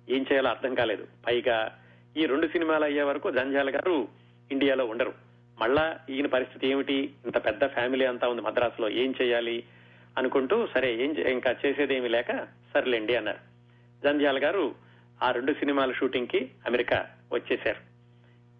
[0.08, 1.06] ఏం చేయాలో అర్థం కాలేదు.
[1.26, 1.78] పైగా
[2.16, 4.08] ఈ రెండు సినిమాలు అయ్యే వరకు జంజాల గారు
[4.52, 5.12] ఇండియాలో ఉండరు.
[5.58, 7.10] మళ్ళా ఈయన పరిస్థితి ఏమిటి?
[7.24, 9.64] ఇంత పెద్ద ఫ్యామిలీ అంతా ఉంది మద్రాసులో ఏం చేయాలి?
[10.18, 13.38] అనుకుంటూ సరే ఏం చే- ఇంకా చేసేదేమీ లేక సర్లేండి అన్నారు.
[14.04, 14.74] జంధ్యాల గారు
[15.22, 17.87] ఆ రెండు సినిమాల షూటింగ్కి అమెరికా వచ్చేశారు.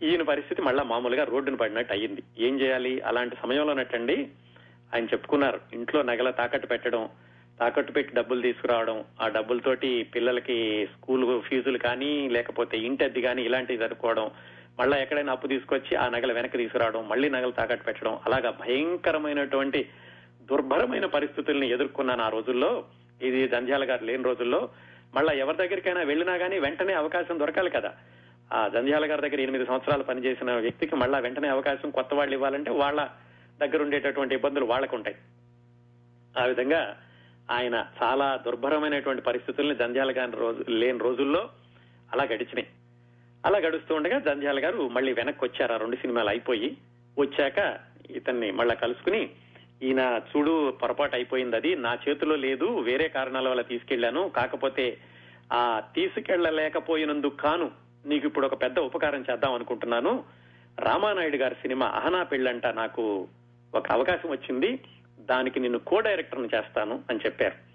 [0.02, 2.22] ఈయన పరిస్థితి మళ్ళా మామూలుగా రోడ్డును పడినట్టు అయ్యింది.
[2.38, 3.00] ఏం చేయాలి?
[3.00, 4.28] అలాంటి సమయంలోనట్టండి
[4.94, 5.60] ఆయన చెప్పుకున్నారు.
[5.72, 7.08] ఇంట్లో నగల తాకట్టు పెట్టడం
[7.60, 13.78] తాకట్టు పెట్టి డబ్బులు తీసుకురావడం ఆ డబ్బులతోటి పిల్లలకి స్కూల్ ఫీజులు కానీ లేకపోతే ఇంటి అద్దె కానీ ఇలాంటివి
[13.78, 14.30] జరుపుకోవడం
[14.78, 19.88] మళ్ళీ ఎక్కడైనా అప్పు తీసుకొచ్చి ఆ నగలు వెనక్కి తీసుకురావడం మళ్ళీ నగలు తాకట్టు పెట్టడం అలాగా భయంకరమైనటువంటి
[20.42, 22.84] దుర్భరమైన పరిస్థితుల్ని ఎదుర్కొన్నాను ఆ రోజుల్లో.
[23.22, 24.68] ఇది జంధ్యాల గారు లేని రోజుల్లో.
[25.14, 27.92] మళ్ళా ఎవరి దగ్గరికైనా వెళ్ళినా కానీ వెంటనే అవకాశం దొరకాలి కదా.
[28.52, 33.08] ఆ జంధ్యాల గారి దగ్గర ఎనిమిది సంవత్సరాలు పనిచేసిన వ్యక్తికి మళ్ళా వెంటనే అవకాశం కొత్త వాళ్ళు ఇవ్వాలంటే వాళ్ళ
[33.60, 35.16] దగ్గర ఉండేటటువంటి ఇబ్బందులు వాళ్ళకు ఉంటాయి.
[36.38, 36.96] ఆ విధంగా
[37.50, 41.50] ఆయన చాలా దుర్భరమైనటువంటి పరిస్థితుల్ని జంధ్యాల గారి రోజు లేని రోజుల్లో
[42.12, 42.68] అలా గడిచినాయి.
[43.46, 46.76] అలా గడుస్తూ ఉండగా జంధ్యాల గారు మళ్ళీ వెనక్కి వచ్చారు ఆ రెండు సినిమాలు అయిపోయి
[47.18, 47.58] వచ్చాక
[48.10, 49.30] ఇతన్ని మళ్ళా కలుసుకుని
[49.82, 54.98] ఈయన చూడు పొరపాటు అయిపోయింది అది నా చేతిలో లేదు వేరే కారణాల వల్ల తీసుకెళ్ళాను కాకపోతే
[55.52, 60.24] ఆ తీసుకెళ్ళలేకపోయినందుకు కాను నీకు ఇప్పుడు ఒక పెద్ద ఉపకారం చేద్దాం అనుకుంటున్నాను.
[60.78, 63.28] రామానాయుడు గారి సినిమా అహనా పెళ్ళంట నాకు
[63.74, 64.80] ఒక అవకాశం వచ్చింది.
[65.20, 67.68] దానికి నిన్ను కో డైరెక్టర్ని చేస్తాను అని చెప్పారు.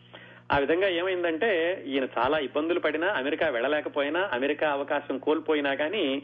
[0.53, 6.23] ఆ విధంగా ఏమైందంటే ఈయన చాలా ఇబ్బందులు పడినా అమెరికా వెళ్ళలేకపోయినా అమెరికా అవకాశం కోల్పోయినా కానీ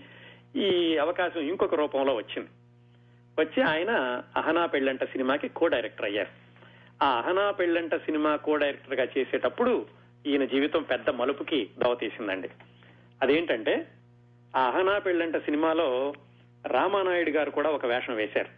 [0.56, 2.50] ఈ అవకాశం ఇంకొక రూపంలో వచ్చింది.
[3.40, 3.92] వచ్చి ఆయన
[4.38, 6.50] అహనా పెళ్ళంట సినిమాకి కో డైరెక్టర్ అయ్యారు.
[7.04, 9.86] ఆ అహనా పెళ్ళంట సినిమా కో డైరెక్టర్గా చేసేటప్పుడు
[10.26, 12.50] ఈయన జీవితం పెద్ద మలుపుకి దవతీసిందండి.
[13.22, 13.88] అదేంటంటే
[14.56, 16.14] ఆ అహనా పెళ్ళంట సినిమాలో
[16.66, 18.50] రామానాయుడు గారు కూడా ఒక వేషం వేశారు.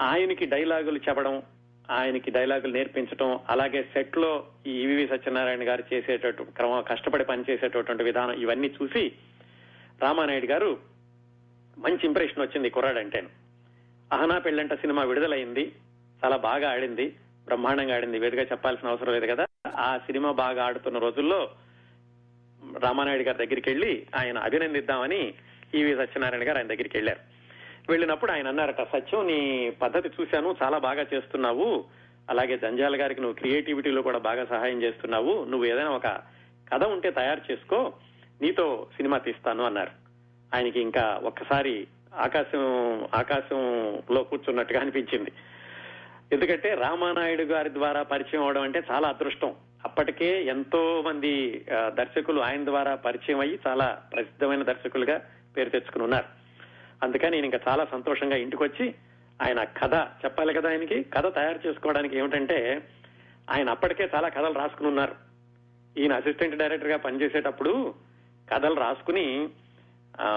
[0.00, 1.42] ఆయనకి డైలాగులు చెప్పడం
[1.90, 8.68] ఆయనకి డైలాగులు నేర్పించడం అలాగే సెట్లో ఈ ఈవివి సత్యనారాయణ గారు చేసేటట్టు క్రమం కష్టపడి పనిచేసేటటువంటి విధానం ఇవన్నీ
[8.68, 9.12] చూసి
[10.02, 10.78] రామానాయుడు గారు
[11.78, 13.28] మంచి ఇంప్రెషన్ వచ్చింది కుర్రాడంటేను.
[14.12, 15.72] అహనా పెళ్ళంట సినిమా విడుదలైంది
[16.24, 17.06] చాలా బాగా ఆడింది
[17.44, 19.44] బ్రహ్మాండంగా ఆడింది వేదిగా చెప్పాల్సిన అవసరం లేదు కదా.
[19.76, 21.50] ఆ సినిమా బాగా ఆడుతున్న రోజుల్లో
[22.82, 25.34] రామానాయుడు గారి దగ్గరికి వెళ్ళి ఆయన అభినందిద్దామని
[25.74, 27.34] ఈవి సత్యనారాయణ గారు ఆయన దగ్గరికి వెళ్ళారు
[27.90, 31.84] వెళ్ళినప్పుడు ఆయన అన్నారట సత్యం నీ పద్ధతి చూశాను చాలా బాగా చేస్తున్నావు.
[32.30, 35.44] అలాగే జంజాల గారికి నువ్వు క్రియేటివిటీలో కూడా బాగా సహాయం చేస్తున్నావు.
[35.44, 36.06] నువ్వు ఏదైనా ఒక
[36.72, 37.92] కథ ఉంటే తయారు చేసుకో.
[38.42, 39.90] నీతో సినిమా తీస్తాను అన్నారు.
[40.54, 45.32] ఆయనకి ఇంకా ఒక్కసారి ఆకాశం ఆకాశంలో కూర్చున్నట్టుగా అనిపించింది.
[46.32, 49.54] ఎందుకంటే రామానాయుడు గారి ద్వారా పరిచయం అవడం అంటే చాలా అదృష్టం.
[49.84, 51.32] అప్పటికే ఎంతో మంది
[51.98, 55.16] దర్శకులు ఆయన ద్వారా పరిచయం అయ్యి చాలా ప్రసిద్ధమైన దర్శకులుగా
[55.56, 56.28] పేరు తెచ్చుకుని ఉన్నారు.
[57.02, 58.94] అందుకని నేను ఇంకా చాలా సంతోషంగా ఇంటికి వచ్చి
[59.42, 59.94] ఆయన కథ
[60.24, 61.02] చెప్పాలి కదా ఆయనకి?
[61.02, 62.58] కథ తయారు చేసుకోవడానికి ఏమిటంటే
[63.50, 65.14] ఆయన అప్పటికే చాలా కథలు రాసుకుని ఉన్నారు.
[65.98, 67.94] ఈయన అసిస్టెంట్ డైరెక్టర్గా పనిచేసేటప్పుడు
[68.52, 69.48] కథలు రాసుకుని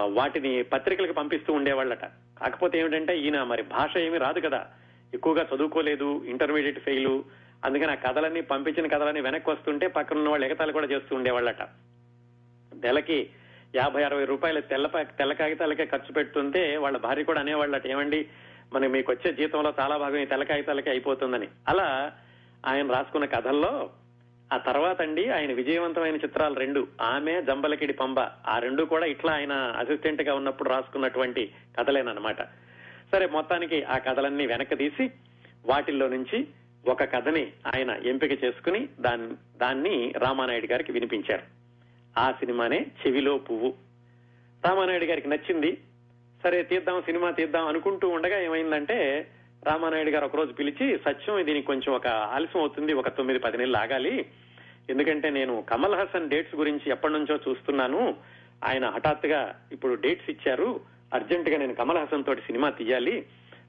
[0.10, 2.06] వాటిని పత్రికలకు పంపిస్తూ ఉండేవాళ్ళట.
[2.42, 4.62] కాకపోతే ఏమిటంటే ఈయన మరి భాష ఏమీ రాదు కదా.
[5.14, 7.14] ఎక్కువగా చదువుకోలేదు ఇంటర్మీడియట్ ఫెయిల్
[7.66, 11.62] అందుకని ఆ కథలన్నీ పంపించిన కథలన్నీ వెనక్కి వస్తుంటే పక్కన ఉన్న వాళ్ళు ఎగతాలు కూడా చేస్తూ ఉండేవాళ్ళట.
[12.74, 13.30] నెలకి
[13.76, 18.28] యాభై అరవై రూపాయలు తెల్ల తెల్ల కాగితాలకే ఖర్చు పెడుతుంటే వాళ్ళ భార్య కూడా అనేవాళ్ళట ఏమండి
[18.74, 21.48] మనకి మీకు వచ్చే జీతంలో చాలా భాగం ఈ తెల్ల కాగితాలకే అయిపోతుందని.
[21.68, 22.12] అలా
[22.66, 23.90] ఆయన రాసుకున్న కథల్లో
[24.54, 29.54] ఆ తర్వాత అండి ఆయన విజయవంతమైన చిత్రాలు రెండు ఆమె జంబలకిడి పంబ ఆ రెండు కూడా ఇట్లా ఆయన
[29.54, 32.42] అసిస్టెంట్గా ఉన్నప్పుడు రాసుకున్నటువంటి కథలేనమాట
[33.12, 35.12] సరే మొత్తానికి ఆ కథలన్నీ వెనక్కి తీసి
[35.66, 36.48] వాటిల్లో నుంచి
[36.88, 41.42] ఒక కథని ఆయన ఎంపిక చేసుకుని దాన్ని దాన్ని రామానాయుడు గారికి వినిపించారు.
[42.20, 43.74] ఆ సినిమానే చెవిలో పువ్వు.
[44.68, 45.78] రామానాయుడు గారికి నచ్చింది.
[46.44, 49.28] సరే తీద్దాం సినిమా తీద్దాం అనుకుంటూ ఉండగా ఏమైందంటే
[49.66, 54.26] రామానాయుడు గారు ఒకరోజు పిలిచి సత్యం దీనికి కొంచెం ఒక ఆలస్యం అవుతుంది ఒక తొమ్మిది పది నెలలు ఆగాలి.
[54.90, 58.16] ఎందుకంటే నేను కమల్ హాసన్ డేట్స్ గురించి ఎప్పటి నుంచో చూస్తున్నాను.
[58.64, 60.80] ఆయన హఠాత్తుగా ఇప్పుడు డేట్స్ ఇచ్చారు.
[61.14, 63.26] అర్జెంట్గా నేను కమల్ హాసన్ తోటి సినిమా తీయాలి.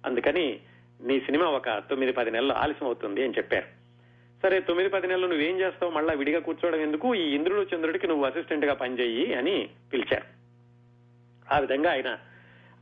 [0.06, 0.60] అందుకని
[1.00, 3.66] నీ సినిమా ఒక తొమ్మిది పది నెలలు ఆలస్యం అవుతుంది అని చెప్పారు.
[4.42, 5.92] సరే తొమ్మిది పది నెలలు నువ్వేం చేస్తావు?
[5.92, 7.14] మళ్ళా విడిగా కూర్చోవడం ఎందుకు?
[7.14, 10.38] ఈ ఇంద్రుడు చంద్రుడికి నువ్వు అసిస్టెంట్గా పనిచేయి అని పిలిచారు.
[11.54, 12.18] ఆ విధంగా ఆయన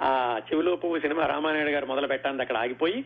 [0.02, 3.04] ఆ చెవిలో పువ్వు సినిమా రామానాయుడు గారు మొదలు పెట్టాను అక్కడ ఆగిపోయి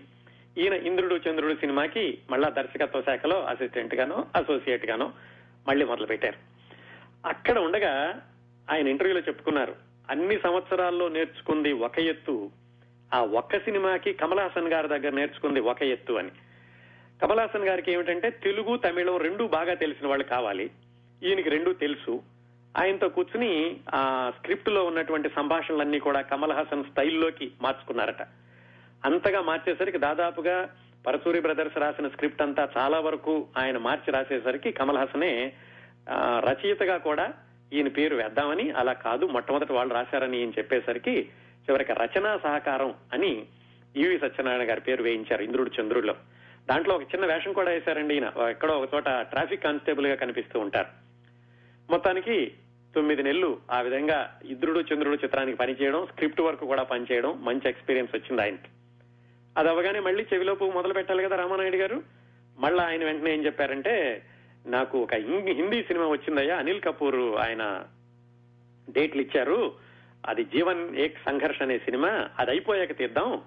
[0.58, 5.12] ఈయన ఇంద్రుడు చంద్రుడు సినిమాకి మళ్ళా దర్శకత్వ శాఖలో అసిస్టెంట్ గానో అసోసియేట్ గానో
[5.68, 6.38] మళ్ళీ మొదలు పెట్టారు.
[7.28, 8.22] అక్కడ ఉండగా
[8.70, 9.74] ఆయన ఇంటర్వ్యూలో చెప్పుకున్నారు
[10.10, 12.50] అన్ని సంవత్సరాల్లో నేర్చుకుంది ఒక ఎత్తు
[13.14, 16.30] ఆ ఒక్క సినిమాకి కమల్ హాసన్ గారి దగ్గర నేర్చుకుంది ఒక ఎత్తు అని.
[17.22, 20.70] కమల్ హాసన్ గారికి ఏమిటంటే తెలుగు తమిళం రెండు బాగా తెలిసిన వాళ్ళు కావాలి.
[21.22, 22.22] ఈయనకి రెండు తెలుసు.
[22.78, 28.22] ఆయనతో కూర్చుని ఆ స్క్రిప్ట్లో ఉన్నటువంటి సంభాషణలన్నీ కూడా కమల్ హాసన్ స్టైల్లోకి మార్చుకున్నారట.
[29.04, 30.70] అంతగా మార్చేసరికి దాదాపుగా
[31.06, 35.52] పరసూరి బ్రదర్స్ రాసిన స్క్రిప్ట్ అంతా చాలా వరకు ఆయన మార్చి రాసేసరికి కమల్ హాసనే
[36.48, 37.32] రచయితగా కూడా
[37.72, 41.28] ఈయన పేరు వేద్దామని అలా కాదు మొట్టమొదటి వాళ్ళు రాశారని ఈయన చెప్పేసరికి
[41.60, 43.46] చివరికి రచనా సహకారం అని
[43.96, 46.14] ఈవి సత్యనారాయణ గారి పేరు వేయించారు ఇంద్రుడు చంద్రుడిలో
[46.70, 48.32] దాంట్లో ఒక చిన్న వేషం కూడా వేశారండి ఈయన.
[48.50, 50.88] ఎక్కడో ఒక చోట ట్రాఫిక్ కానిస్టేబుల్గా కనిపిస్తూ ఉంటారు.
[51.90, 52.52] మొత్తానికి
[52.94, 58.42] తొమ్మిది నెలలు ఆ విధంగా ఇంద్రుడు చంద్రుడు చిత్రానికి పనిచేయడం స్క్రిప్ట్ వర్క్ కూడా పనిచేయడం మంచి ఎక్స్పీరియన్స్ వచ్చింది
[58.42, 58.68] ఆయనకి.
[59.58, 62.02] అది అవగానే మళ్ళీ చెవిలో పువ్వు మొదలు పెట్టాలి కదా రామానాయుడు గారు?
[62.58, 64.22] మళ్ళా ఆయన వెంటనే ఏం చెప్పారంటే
[64.66, 67.84] నాకు ఒక హిందీ హిందీ సినిమా వచ్చిందయ్యా అనిల్ కపూర్ ఆయన
[68.90, 69.72] డేట్లు ఇచ్చారు.
[70.26, 73.42] అది జీవన్ ఏక్ సంఘర్ష్ అనే సినిమా అది అయిపోయాక తీద్దాం.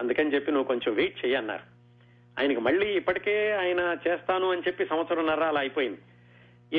[0.00, 1.74] అందుకని చెప్పి నువ్వు కొంచెం వెయిట్ చెయ్యి అన్నారు.
[2.40, 5.98] ఆయనకి మళ్ళీ ఇప్పటికే ఆయన చేస్తాను అని చెప్పి సంవత్సరంన్నర అలా అయిపోయింది.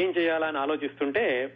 [0.01, 1.53] ఏం చేయాలా అని ఆలోచిస్తుంటే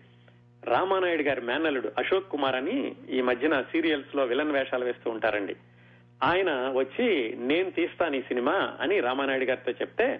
[0.63, 5.55] రామానాయుడు గారి మేనల్లుడు అశోక్ కుమార్ అని ఈ మధ్యన సీరియల్స్లో విలన్ వేషాలు వేస్తూ ఉంటారండి.
[6.23, 10.19] ఆయన వచ్చి నేను తీస్తాను ఈ సినిమా అని రామానాయుడు గారితో చెప్తే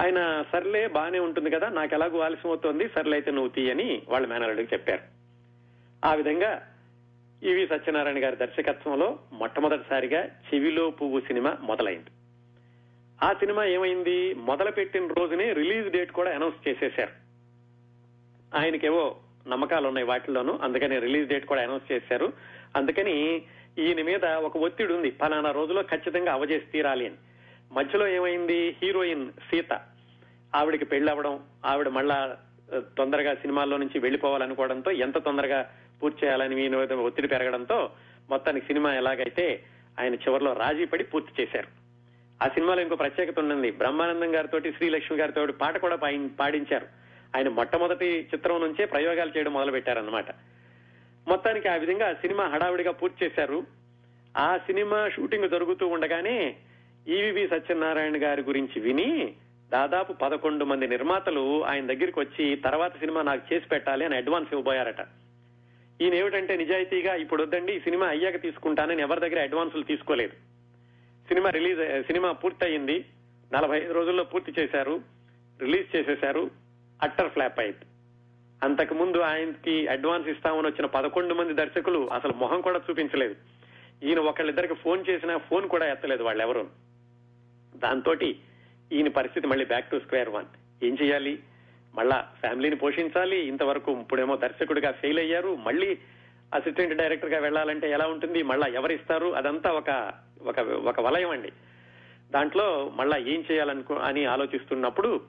[0.00, 4.74] ఆయన సర్లే బానే ఉంటుంది కదా నాకు ఎలాగో ఆలస్యం అవుతోంది సర్లే అయితే నువ్వు తీయని వాళ్ళ మేనల్లుడికి
[4.74, 5.02] చెప్పారు.
[6.04, 6.66] ఆ విధంగా
[7.44, 12.10] ఈవి సత్యనారాయణ గారి దర్శకత్వంలో మొట్టమొదటిసారిగా చెవిలో పువ్వు సినిమా మొదలైంది.
[13.22, 14.34] ఆ సినిమా ఏమైంది?
[14.34, 17.10] మొదలుపెట్టిన రోజునే రిలీజ్ డేట్ కూడా అనౌన్స్ చేసేశారు.
[18.56, 19.16] ఆయనకేవో
[19.48, 22.32] నమ్మకాలు ఉన్నాయి వాటిల్లోనూ అందుకని రిలీజ్ డేట్ కూడా అనౌన్స్ చేశారు.
[22.76, 23.42] అందుకని
[23.78, 25.10] ఈయన మీద ఒక ఒత్తిడి ఉంది.
[25.10, 27.14] ఫలానా రోజులో ఖచ్చితంగా అవజేసి తీరాలి అని.
[27.72, 28.76] మధ్యలో ఏమైంది?
[28.82, 29.72] హీరోయిన్ సీత.
[30.54, 32.36] ఆవిడకి పెళ్ళి ఆవిడ మళ్ళా
[32.98, 35.70] తొందరగా సినిమాల్లో నుంచి వెళ్ళిపోవాలనుకోవడంతో ఎంత తొందరగా
[36.02, 37.90] పూర్తి చేయాలని మీ ఒత్తిడి పెరగడంతో
[38.30, 39.62] మొత్తానికి సినిమా ఎలాగైతే
[40.00, 41.68] ఆయన చివరిలో రాజీ పడి పూర్తి చేశారు.
[42.44, 45.96] ఆ సినిమాలో ఇంకో ప్రత్యేకత ఉన్నది బ్రహ్మానందం గారితో శ్రీలక్ష్మి గారితో పాట కూడా
[46.40, 46.86] పాడించారు.
[47.36, 50.30] ఆయన మొట్టమొదటి చిత్రం నుంచే ప్రయోగాలు చేయడం మొదలు పెట్టారన్నమాట
[51.28, 53.64] మొత్తానికి ఆ విధంగా సినిమా హడావిడిగా పూర్తి చేశారు.
[54.36, 56.56] ఆ సినిమా షూటింగ్ జరుగుతూ ఉండగానే
[57.08, 59.34] ఈవివి సత్యనారాయణ గారి గురించి విని
[59.72, 65.00] దాదాపు పదకొండు మంది నిర్మాతలు ఆయన దగ్గరికి వచ్చి తర్వాత సినిమా నాకు చేసి పెట్టాలి అని అడ్వాన్స్ ఇవ్వబోయారట.
[66.02, 70.32] ఈయన ఏమిటంటే నిజాయితీగా ఇప్పుడు వద్దండి ఈ సినిమా అయ్యాక తీసుకుంటానని ఎవరి దగ్గర అడ్వాన్సులు తీసుకోలేదు.
[71.28, 73.04] సినిమా రిలీజ్ సినిమా పూర్తయింది
[73.52, 75.00] నలభై ఐదు రోజుల్లో పూర్తి చేశారు
[75.60, 76.50] రిలీజ్ చేసేశారు
[77.02, 77.86] అట్టర్ ఫ్లాప్ అయింది.
[78.64, 83.36] అంతకు ముందు ఆయనకి అడ్వాన్స్ ఇస్తామని వచ్చిన పదకొండు మంది దర్శకులు అసలు మొహం కూడా చూపించలేదు.
[84.02, 86.64] ఈయన ఒకళ్ళిద్దరికి ఫోన్ చేసినా ఫోన్ కూడా ఎత్తలేదు వాళ్ళెవరూ.
[87.76, 88.14] దాంతో
[88.92, 90.46] ఈయన పరిస్థితి మళ్ళీ బ్యాక్ టు స్క్వేర్ వన్
[90.84, 91.38] ఏం చేయాలి?
[91.94, 93.38] మళ్ళా ఫ్యామిలీని పోషించాలి.
[93.46, 95.56] ఇంతవరకు ఇప్పుడేమో దర్శకుడిగా ఫెయిల్ అయ్యారు.
[95.56, 95.98] మళ్ళీ
[96.54, 98.42] అసిస్టెంట్ డైరెక్టర్గా వెళ్ళాలంటే ఎలా ఉంటుంది?
[98.42, 99.26] మళ్ళా ఎవరిస్తారు?
[99.26, 101.52] అదంతా ఒక ఒక ఒక వలయం అండి.
[102.30, 105.20] దాంట్లో మళ్ళా ఏం చేయాలనుకో అని ఆలోచిస్తున్నప్పుడు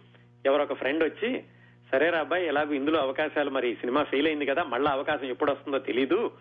[0.45, 1.43] ఎవరొక ఫ్రెండ్ వచ్చి
[1.91, 6.32] సరేరా అబ్బాయి ఎలాగో ఇందులో అవకాశాలు మరి సినిమా ఫెయిల్ అయింది కదా మళ్ళా అవకాశం ఎప్పుడు వస్తుందో తెలీదు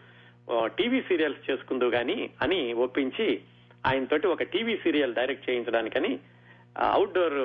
[0.67, 3.41] టీవీ సీరియల్స్ చేసుకుందు గాని అని ఒప్పించి
[3.87, 6.19] ఆయనతోటి ఒక టీవీ సీరియల్ డైరెక్ట్ చేయించడానికని
[6.79, 7.39] అవుట్డోర్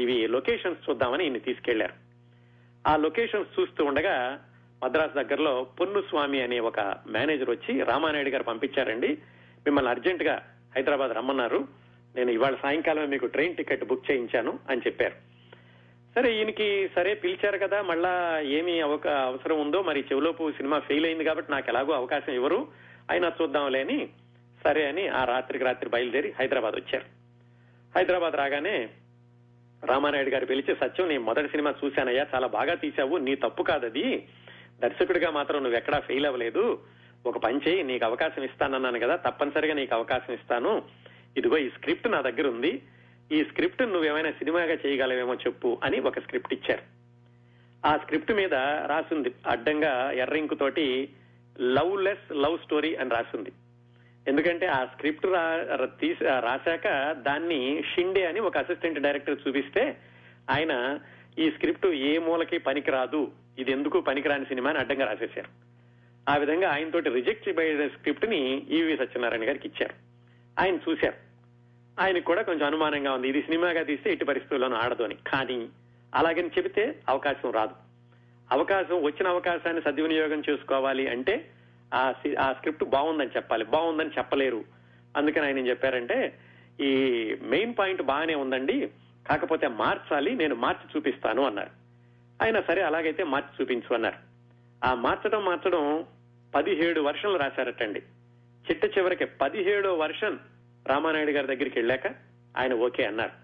[0.00, 2.01] ఇవి లొకేషన్స్ చూద్దామని ఈయన తీసుకెళ్ళారు.
[2.86, 4.44] ఆ లొకేషన్స్ చూస్తూ ఉండగా
[4.84, 9.08] మద్రాసు దగ్గరలో పొన్నుస్వామి అనే ఒక మేనేజర్ వచ్చి రామానాయుడు గారు పంపించారండి.
[9.66, 10.42] మిమ్మల్ని అర్జెంట్గా
[10.76, 11.68] హైదరాబాద్ రమ్మన్నారు.
[12.16, 15.14] నేను ఇవాళ సాయంకాలమే మీకు ట్రైన్ టికెట్ బుక్ చేయించాను అని చెప్పారు.
[16.14, 21.52] సరే ఈయనకి సరే పిలిచారు కదా మళ్ళా ఏమి అవసరం ఉందో మరి చెవులోపు సినిమా ఫెయిల్ అయింది కాబట్టి
[21.52, 22.68] నాకు ఎలాగో అవకాశం ఇవ్వరు.
[23.10, 24.08] అయినా చూద్దాంలే అని
[24.64, 27.04] సరే అని ఆ రాత్రికి రాత్రి బయలుదేరి హైదరాబాద్ వచ్చారు.
[27.96, 28.88] హైదరాబాద్ రాగానే
[29.84, 34.28] రామానాయుడు గారు పిలిచి సత్యం నేను మొదటి సినిమా చూశానయ్యా చాలా బాగా తీశావు నీ తప్పు కాదది.
[34.80, 36.80] దర్శకుడిగా మాత్రం నువ్వు ఎక్కడా ఫెయిల్ అవ్వలేదు.
[37.26, 40.82] ఒక పని చేయి నీకు అవకాశం ఇస్తానన్నాను కదా తప్పనిసరిగా నీకు అవకాశం ఇస్తాను.
[41.36, 42.82] ఇదిగో ఈ స్క్రిప్ట్ నా దగ్గర ఉంది.
[43.32, 46.82] ఈ స్క్రిప్ట్ నువ్వేమైనా సినిమాగా చేయగలవేమో చెప్పు అని ఒక స్క్రిప్ట్ ఇచ్చారు.
[47.86, 48.54] ఆ స్క్రిప్ట్ మీద
[48.86, 49.34] రాసింది.
[49.46, 51.08] అడ్డంగా ఎర్రింకు తోటి
[51.60, 53.52] లవ్ లెస్ లవ్ స్టోరీ అని రాసింది.
[54.28, 55.26] ఎందుకంటే ఆ స్క్రిప్ట్
[56.00, 59.96] తీసి రాశాక దాన్ని షిండే అని ఒక అసిస్టెంట్ డైరెక్టర్ చూపిస్తే
[60.50, 61.00] ఆయన
[61.38, 65.48] ఈ స్క్రిప్ట్ ఏ మూలకి పనికిరాదు ఇది ఎందుకు పనికిరాని సినిమా అని అడ్డంగా రాసేశారు.
[66.30, 69.94] ఆ విధంగా ఆయనతోటి రిజెక్ట్ చేయబడిన స్క్రిప్ట్ని ఈవి సత్యనారాయణ గారికి ఇచ్చారు.
[70.60, 71.14] ఆయన చూశారు.
[72.00, 73.28] ఆయనకు కూడా కొంచెం అనుమానంగా ఉంది.
[73.28, 75.14] ఇది సినిమాగా తీస్తే ఎట్టి పరిస్థితుల్లోనూ ఆడదు అని.
[75.14, 75.68] కానీ
[76.14, 77.74] అలాగని చెబితే అవకాశం రాదు.
[78.52, 81.50] అవకాశం వచ్చిన అవకాశాన్ని సద్వినియోగం చేసుకోవాలి అంటే
[81.92, 83.64] ఆ ఆ స్క్రిప్ట్ బాగుందని చెప్పాలి.
[83.64, 84.64] బాగుందని చెప్పలేరు.
[85.16, 86.38] అందుకని ఆయన ఏం చెప్పారంటే
[86.80, 86.90] ఈ
[87.42, 88.90] మెయిన్ పాయింట్ బాగానే ఉందండి
[89.28, 91.70] కాకపోతే మార్చాలి నేను మార్చి చూపిస్తాను అన్నారు.
[92.42, 94.16] ఆయన సరే అలాగైతే మార్చి చూపించు అన్నారు.
[94.84, 96.06] ఆ మార్చడం మార్చడం
[96.54, 98.02] పదిహేడు వర్షన్లు రాశారటండి.
[98.70, 100.38] చిట్ట చివరికి పదిహేడో వర్షన్
[100.88, 102.06] రామానాయుడు గారి దగ్గరికి వెళ్ళాక
[102.56, 103.42] ఆయన ఓకే అన్నారు.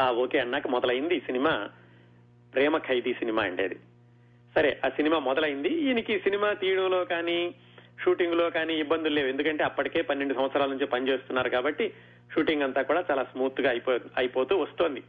[0.00, 1.70] ఆ ఓకే అన్నాక మొదలైంది ఈ సినిమా
[2.54, 3.78] ప్రేమ ఖైదీ సినిమా అండి అది.
[4.56, 5.68] సరే ఆ సినిమా మొదలైంది.
[5.68, 7.54] ఈయనకి సినిమా తీయడంలో కానీ
[8.04, 9.28] షూటింగ్లో కానీ ఇబ్బందులు లేవు.
[9.28, 11.94] ఎందుకంటే అప్పటికే పన్నెండు సంవత్సరాల నుంచి పనిచేస్తున్నారు కాబట్టి
[12.34, 15.00] షూటింగ్ అంతా కూడా చాలా స్మూత్గా అయిపో అయిపోతూ వస్తోంది.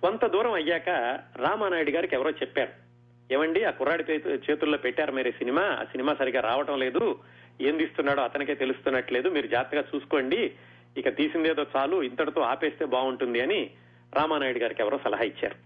[0.00, 0.88] కొంత దూరం అయ్యాక
[1.36, 2.84] రామానాయుడు గారికి ఎవరో చెప్పారు.
[3.32, 4.04] ఏమండి ఆ కుర్రాడి
[4.50, 7.18] చేతుల్లో పెట్టారు మీరు సినిమా ఆ సినిమా సరిగా రావటం లేదు
[7.60, 10.52] ఏం తీస్తున్నాడో అతనికే తెలుస్తున్నట్లేదు మీరు జాగ్రత్తగా చూసుకోండి
[10.96, 13.70] ఇక తీసిందేదో చాలు ఇంతటితో ఆపేస్తే బాగుంటుంది అని
[14.14, 15.56] రామానాయుడు గారికి ఎవరో సలహా ఇచ్చారు.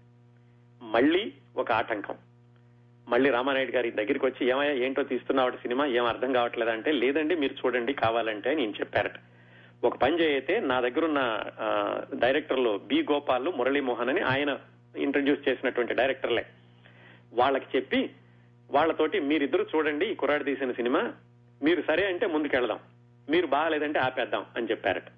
[0.83, 2.15] మళ్ళీ ఒక ఆటంకం.
[3.09, 5.85] మళ్ళీ రామానాయుడు గారి దగ్గరికి వచ్చి ఏమయ్యా ఏంటో తీస్తున్నావు సినిమా?
[5.85, 9.17] ఏం అర్థం కావట్లేదంటే లేదండి మీరు చూడండి కావాలంటే నేను చెప్పారట.
[9.83, 11.21] ఒక పని చేయతే నా దగ్గరున్న
[12.19, 13.01] డైరెక్టర్లు బి.
[13.11, 14.51] గోపాల్ మురళీమోహన్ అని ఆయన
[14.97, 16.45] ఇంట్రడ్యూస్ చేసినటువంటి డైరెక్టర్లే.
[17.33, 18.09] వాళ్ళకి చెప్పి
[18.71, 21.13] వాళ్ళతోటి మీరిద్దరు చూడండి ఈ కుర్రాడు తీసిన సినిమా
[21.63, 22.79] మీరు సరే అంటే ముందుకెళ్దాం
[23.29, 25.09] మీరు బాగాలేదంటే ఆపేద్దాం అని చెప్పారట.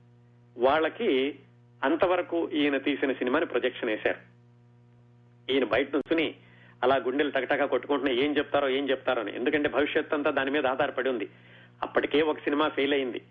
[0.57, 1.39] వాళ్ళకి
[1.83, 4.21] అంతవరకు ఈయన తీసిన సినిమాని ప్రొజెక్షన్ వేశారు.
[5.51, 6.35] ఈయన బయట నుంచుని
[6.83, 9.35] అలా గుండెలు టకటకా కొట్టుకుంటున్నా ఏం చెప్తారో ఏం చెప్తారో అని.
[9.35, 11.29] ఎందుకంటే భవిష్యత్ అంతా దాని మీద ఆధారపడి ఉంది.
[11.81, 13.21] అప్పటికే ఒక సినిమా ఫెయిల్ అయింది.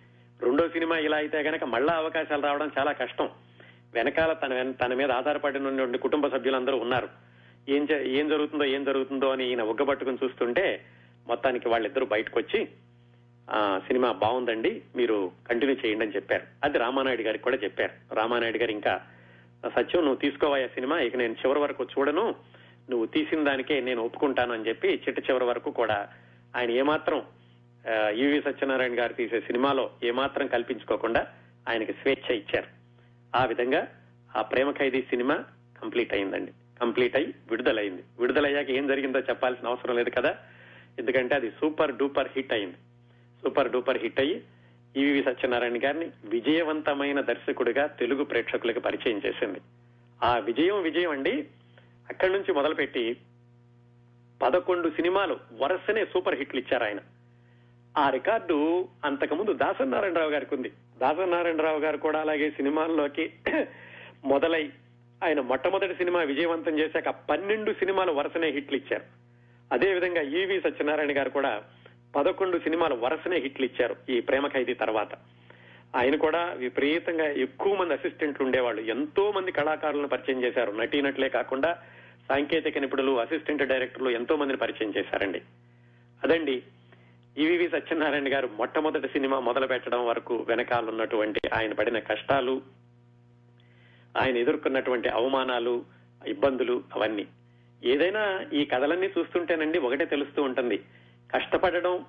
[0.42, 3.28] రెండో సినిమా ఇలా అయితే గనక మళ్ళా అవకాశాలు రావడం చాలా కష్టం.
[3.94, 7.08] వెనకాల తన తన మీద ఆధారపడి కుటుంబ సభ్యులందరూ ఉన్నారు.
[7.68, 10.84] ఏం చే- ఏం జరుగుతుందో ఏం జరుగుతుందో అని ఈయన ఉగ్గబట్టుకుని చూస్తుంటే
[11.26, 12.68] మొత్తానికి వాళ్ళిద్దరూ బయటకు వచ్చి
[13.50, 16.42] ఆ సినిమా బాగుందండి మీరు కంటిన్యూ చేయండి అని చెప్పారు.
[16.64, 18.14] అది రామానాయుడు గారికి కూడా చెప్పారు.
[18.14, 19.00] రామానాయుడు గారు ఇంకా
[19.66, 21.00] సత్యం నువ్వు తీసుకోవాయా సినిమా?
[21.00, 22.34] ఇక నేను చివరి వరకు చూడను.
[22.90, 25.98] నువ్వు తీసిన దానికే నేను ఒప్పుకుంటాను అని చెప్పి చిట్ట చివరి వరకు కూడా
[26.56, 27.20] ఆయన ఏమాత్రం
[27.84, 31.20] ఆ, ఈవి సత్యనారాయణ గారు తీసే సినిమాలో ఏమాత్రం కల్పించుకోకుండా
[31.68, 32.68] ఆయనకి స్వేచ్ఛ ఇచ్చారు.
[33.32, 33.80] ఆ విధంగా
[34.30, 35.36] ఆ ప్రేమ ఖైదీ సినిమా
[35.80, 36.52] కంప్లీట్ అయిందండి.
[36.80, 38.02] కంప్లీట్ అయి విడుదలైంది.
[38.20, 40.32] విడుదలయ్యాక ఏం జరిగిందో చెప్పాల్సిన అవసరం లేదు కదా.
[40.98, 42.78] ఎందుకంటే అది సూపర్ డూపర్ హిట్ అయింది.
[43.42, 44.36] సూపర్ డూపర్ హిట్ అయ్యి
[44.94, 49.60] ఈవి సత్యనారాయణ గారిని విజయవంతమైన దర్శకుడిగా తెలుగు ప్రేక్షకులకు పరిచయం చేసింది.
[50.20, 51.34] ఆ విజయం విజయం అండి.
[52.10, 53.16] అక్కడి నుంచి మొదలుపెట్టి
[54.42, 57.00] పదకొండు సినిమాలు వరుసనే సూపర్ హిట్లు ఇచ్చారు ఆయన.
[57.98, 60.72] ఆ రికార్డు అంతకుముందు దాసనారాయణరావు గారికి ఉంది.
[60.98, 63.32] దాసనారాయణరావు గారు కూడా అలాగే సినిమాల్లోకి
[64.24, 64.72] మొదలై
[65.24, 69.04] ఆయన మొట్టమొదటి సినిమా విజయవంతం చేశాక పన్నెండు సినిమాలు వరుసనే హిట్లు ఇచ్చారు.
[69.72, 71.62] అదే విధంగా ఈవి సత్యనారాయణ గారు కూడా
[72.16, 75.08] పదకొండు సినిమాలు వరుసనే హిట్లు ఇచ్చారు ఈ ప్రేమ ఖైదీ తర్వాత.
[75.96, 78.82] ఆయన కూడా విపరీతంగా ఎక్కువ మంది అసిస్టెంట్లు ఉండేవాళ్ళు.
[78.82, 80.72] ఎంతో మంది కళాకారులను పరిచయం చేశారు.
[80.72, 81.78] నటీనట్లే కాకుండా
[82.28, 85.42] సాంకేతిక నిపుణులు అసిస్టెంట్ డైరెక్టర్లు ఎంతో మందిని పరిచయం చేశారండి.
[86.24, 86.62] అదండి
[87.38, 92.62] ఈవీవి సత్యనారాయణ గారు మొట్టమొదటి సినిమా మొదలు పెట్టడం వరకు వెనకాలన్నటువంటి ఆయన పడిన కష్టాలు
[94.16, 95.84] ఆయన ఎదుర్కొన్నటువంటి అవమానాలు
[96.26, 97.26] ఇబ్బందులు అవన్నీ.
[97.84, 100.78] ఏదైనా ఈ కథలన్నీ చూస్తుంటేనండి ఒకటే తెలుస్తూ ఉంటుంది.
[101.34, 102.04] కష్టపడడం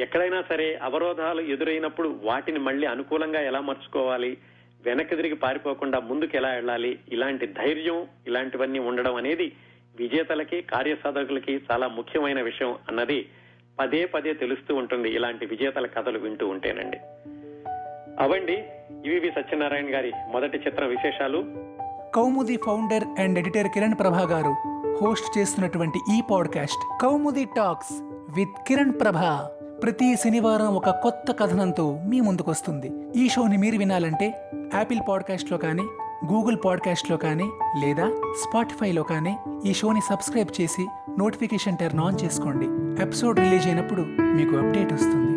[0.00, 4.38] ఎక్కడైనా సరే అవరోధాలు ఎదురైనప్పుడు వాటిని మళ్ళీ అనుకూలంగా ఎలా మర్చుకోవాలి
[4.86, 6.98] వెనక్కి తిరిగి పారిపోకుండా ముందుకు ఎలా వెళ్ళాలి?
[7.12, 9.52] ఇలాంటి ధైర్యం ఇలాంటివన్నీ ఉండడం అనేది
[9.96, 13.28] విజేతలకి కార్యసాధకులకి చాలా ముఖ్యమైన విషయం అన్నది
[13.80, 16.96] పదే పదే తెలుస్తూ ఉంటుంది ఇలాంటి విజేతల కథలు వింటూ ఉంటేనండి.
[18.20, 18.64] అవండి
[19.04, 21.44] ఇవి సత్యనారాయణ గారి మొదటి చిత్ర విశేషాలు.
[22.14, 27.92] Koumudi founder and editor Kiran Prabha గారు హోస్ట్ చేస్తున్నటువంటి ఈ podcast Koumudi talks
[28.38, 29.50] with Kiran Prabha.
[29.82, 32.90] ప్రతి శనివారం ఒక కొత్త కథనంతో మీ ముందుకొస్తుంది.
[33.24, 35.82] ఈ షోని మీరు వినాలంటే యాపిల్ పాడ్కాస్ట్లో కానీ
[36.32, 38.08] గూగుల్ పాడ్కాస్ట్లో కానీ లేదా
[38.42, 40.86] స్పాటిఫైలో కానీ ఈ షోని సబ్స్క్రైబ్ చేసి
[41.18, 42.66] నోటిఫికేషన్ టర్న్ ఆన్ చేసుకోండి.
[43.02, 45.31] ఎపిసోడ్ రిలీజ్ అయినప్పుడు మీకు అప్డేట్ వస్తుంది.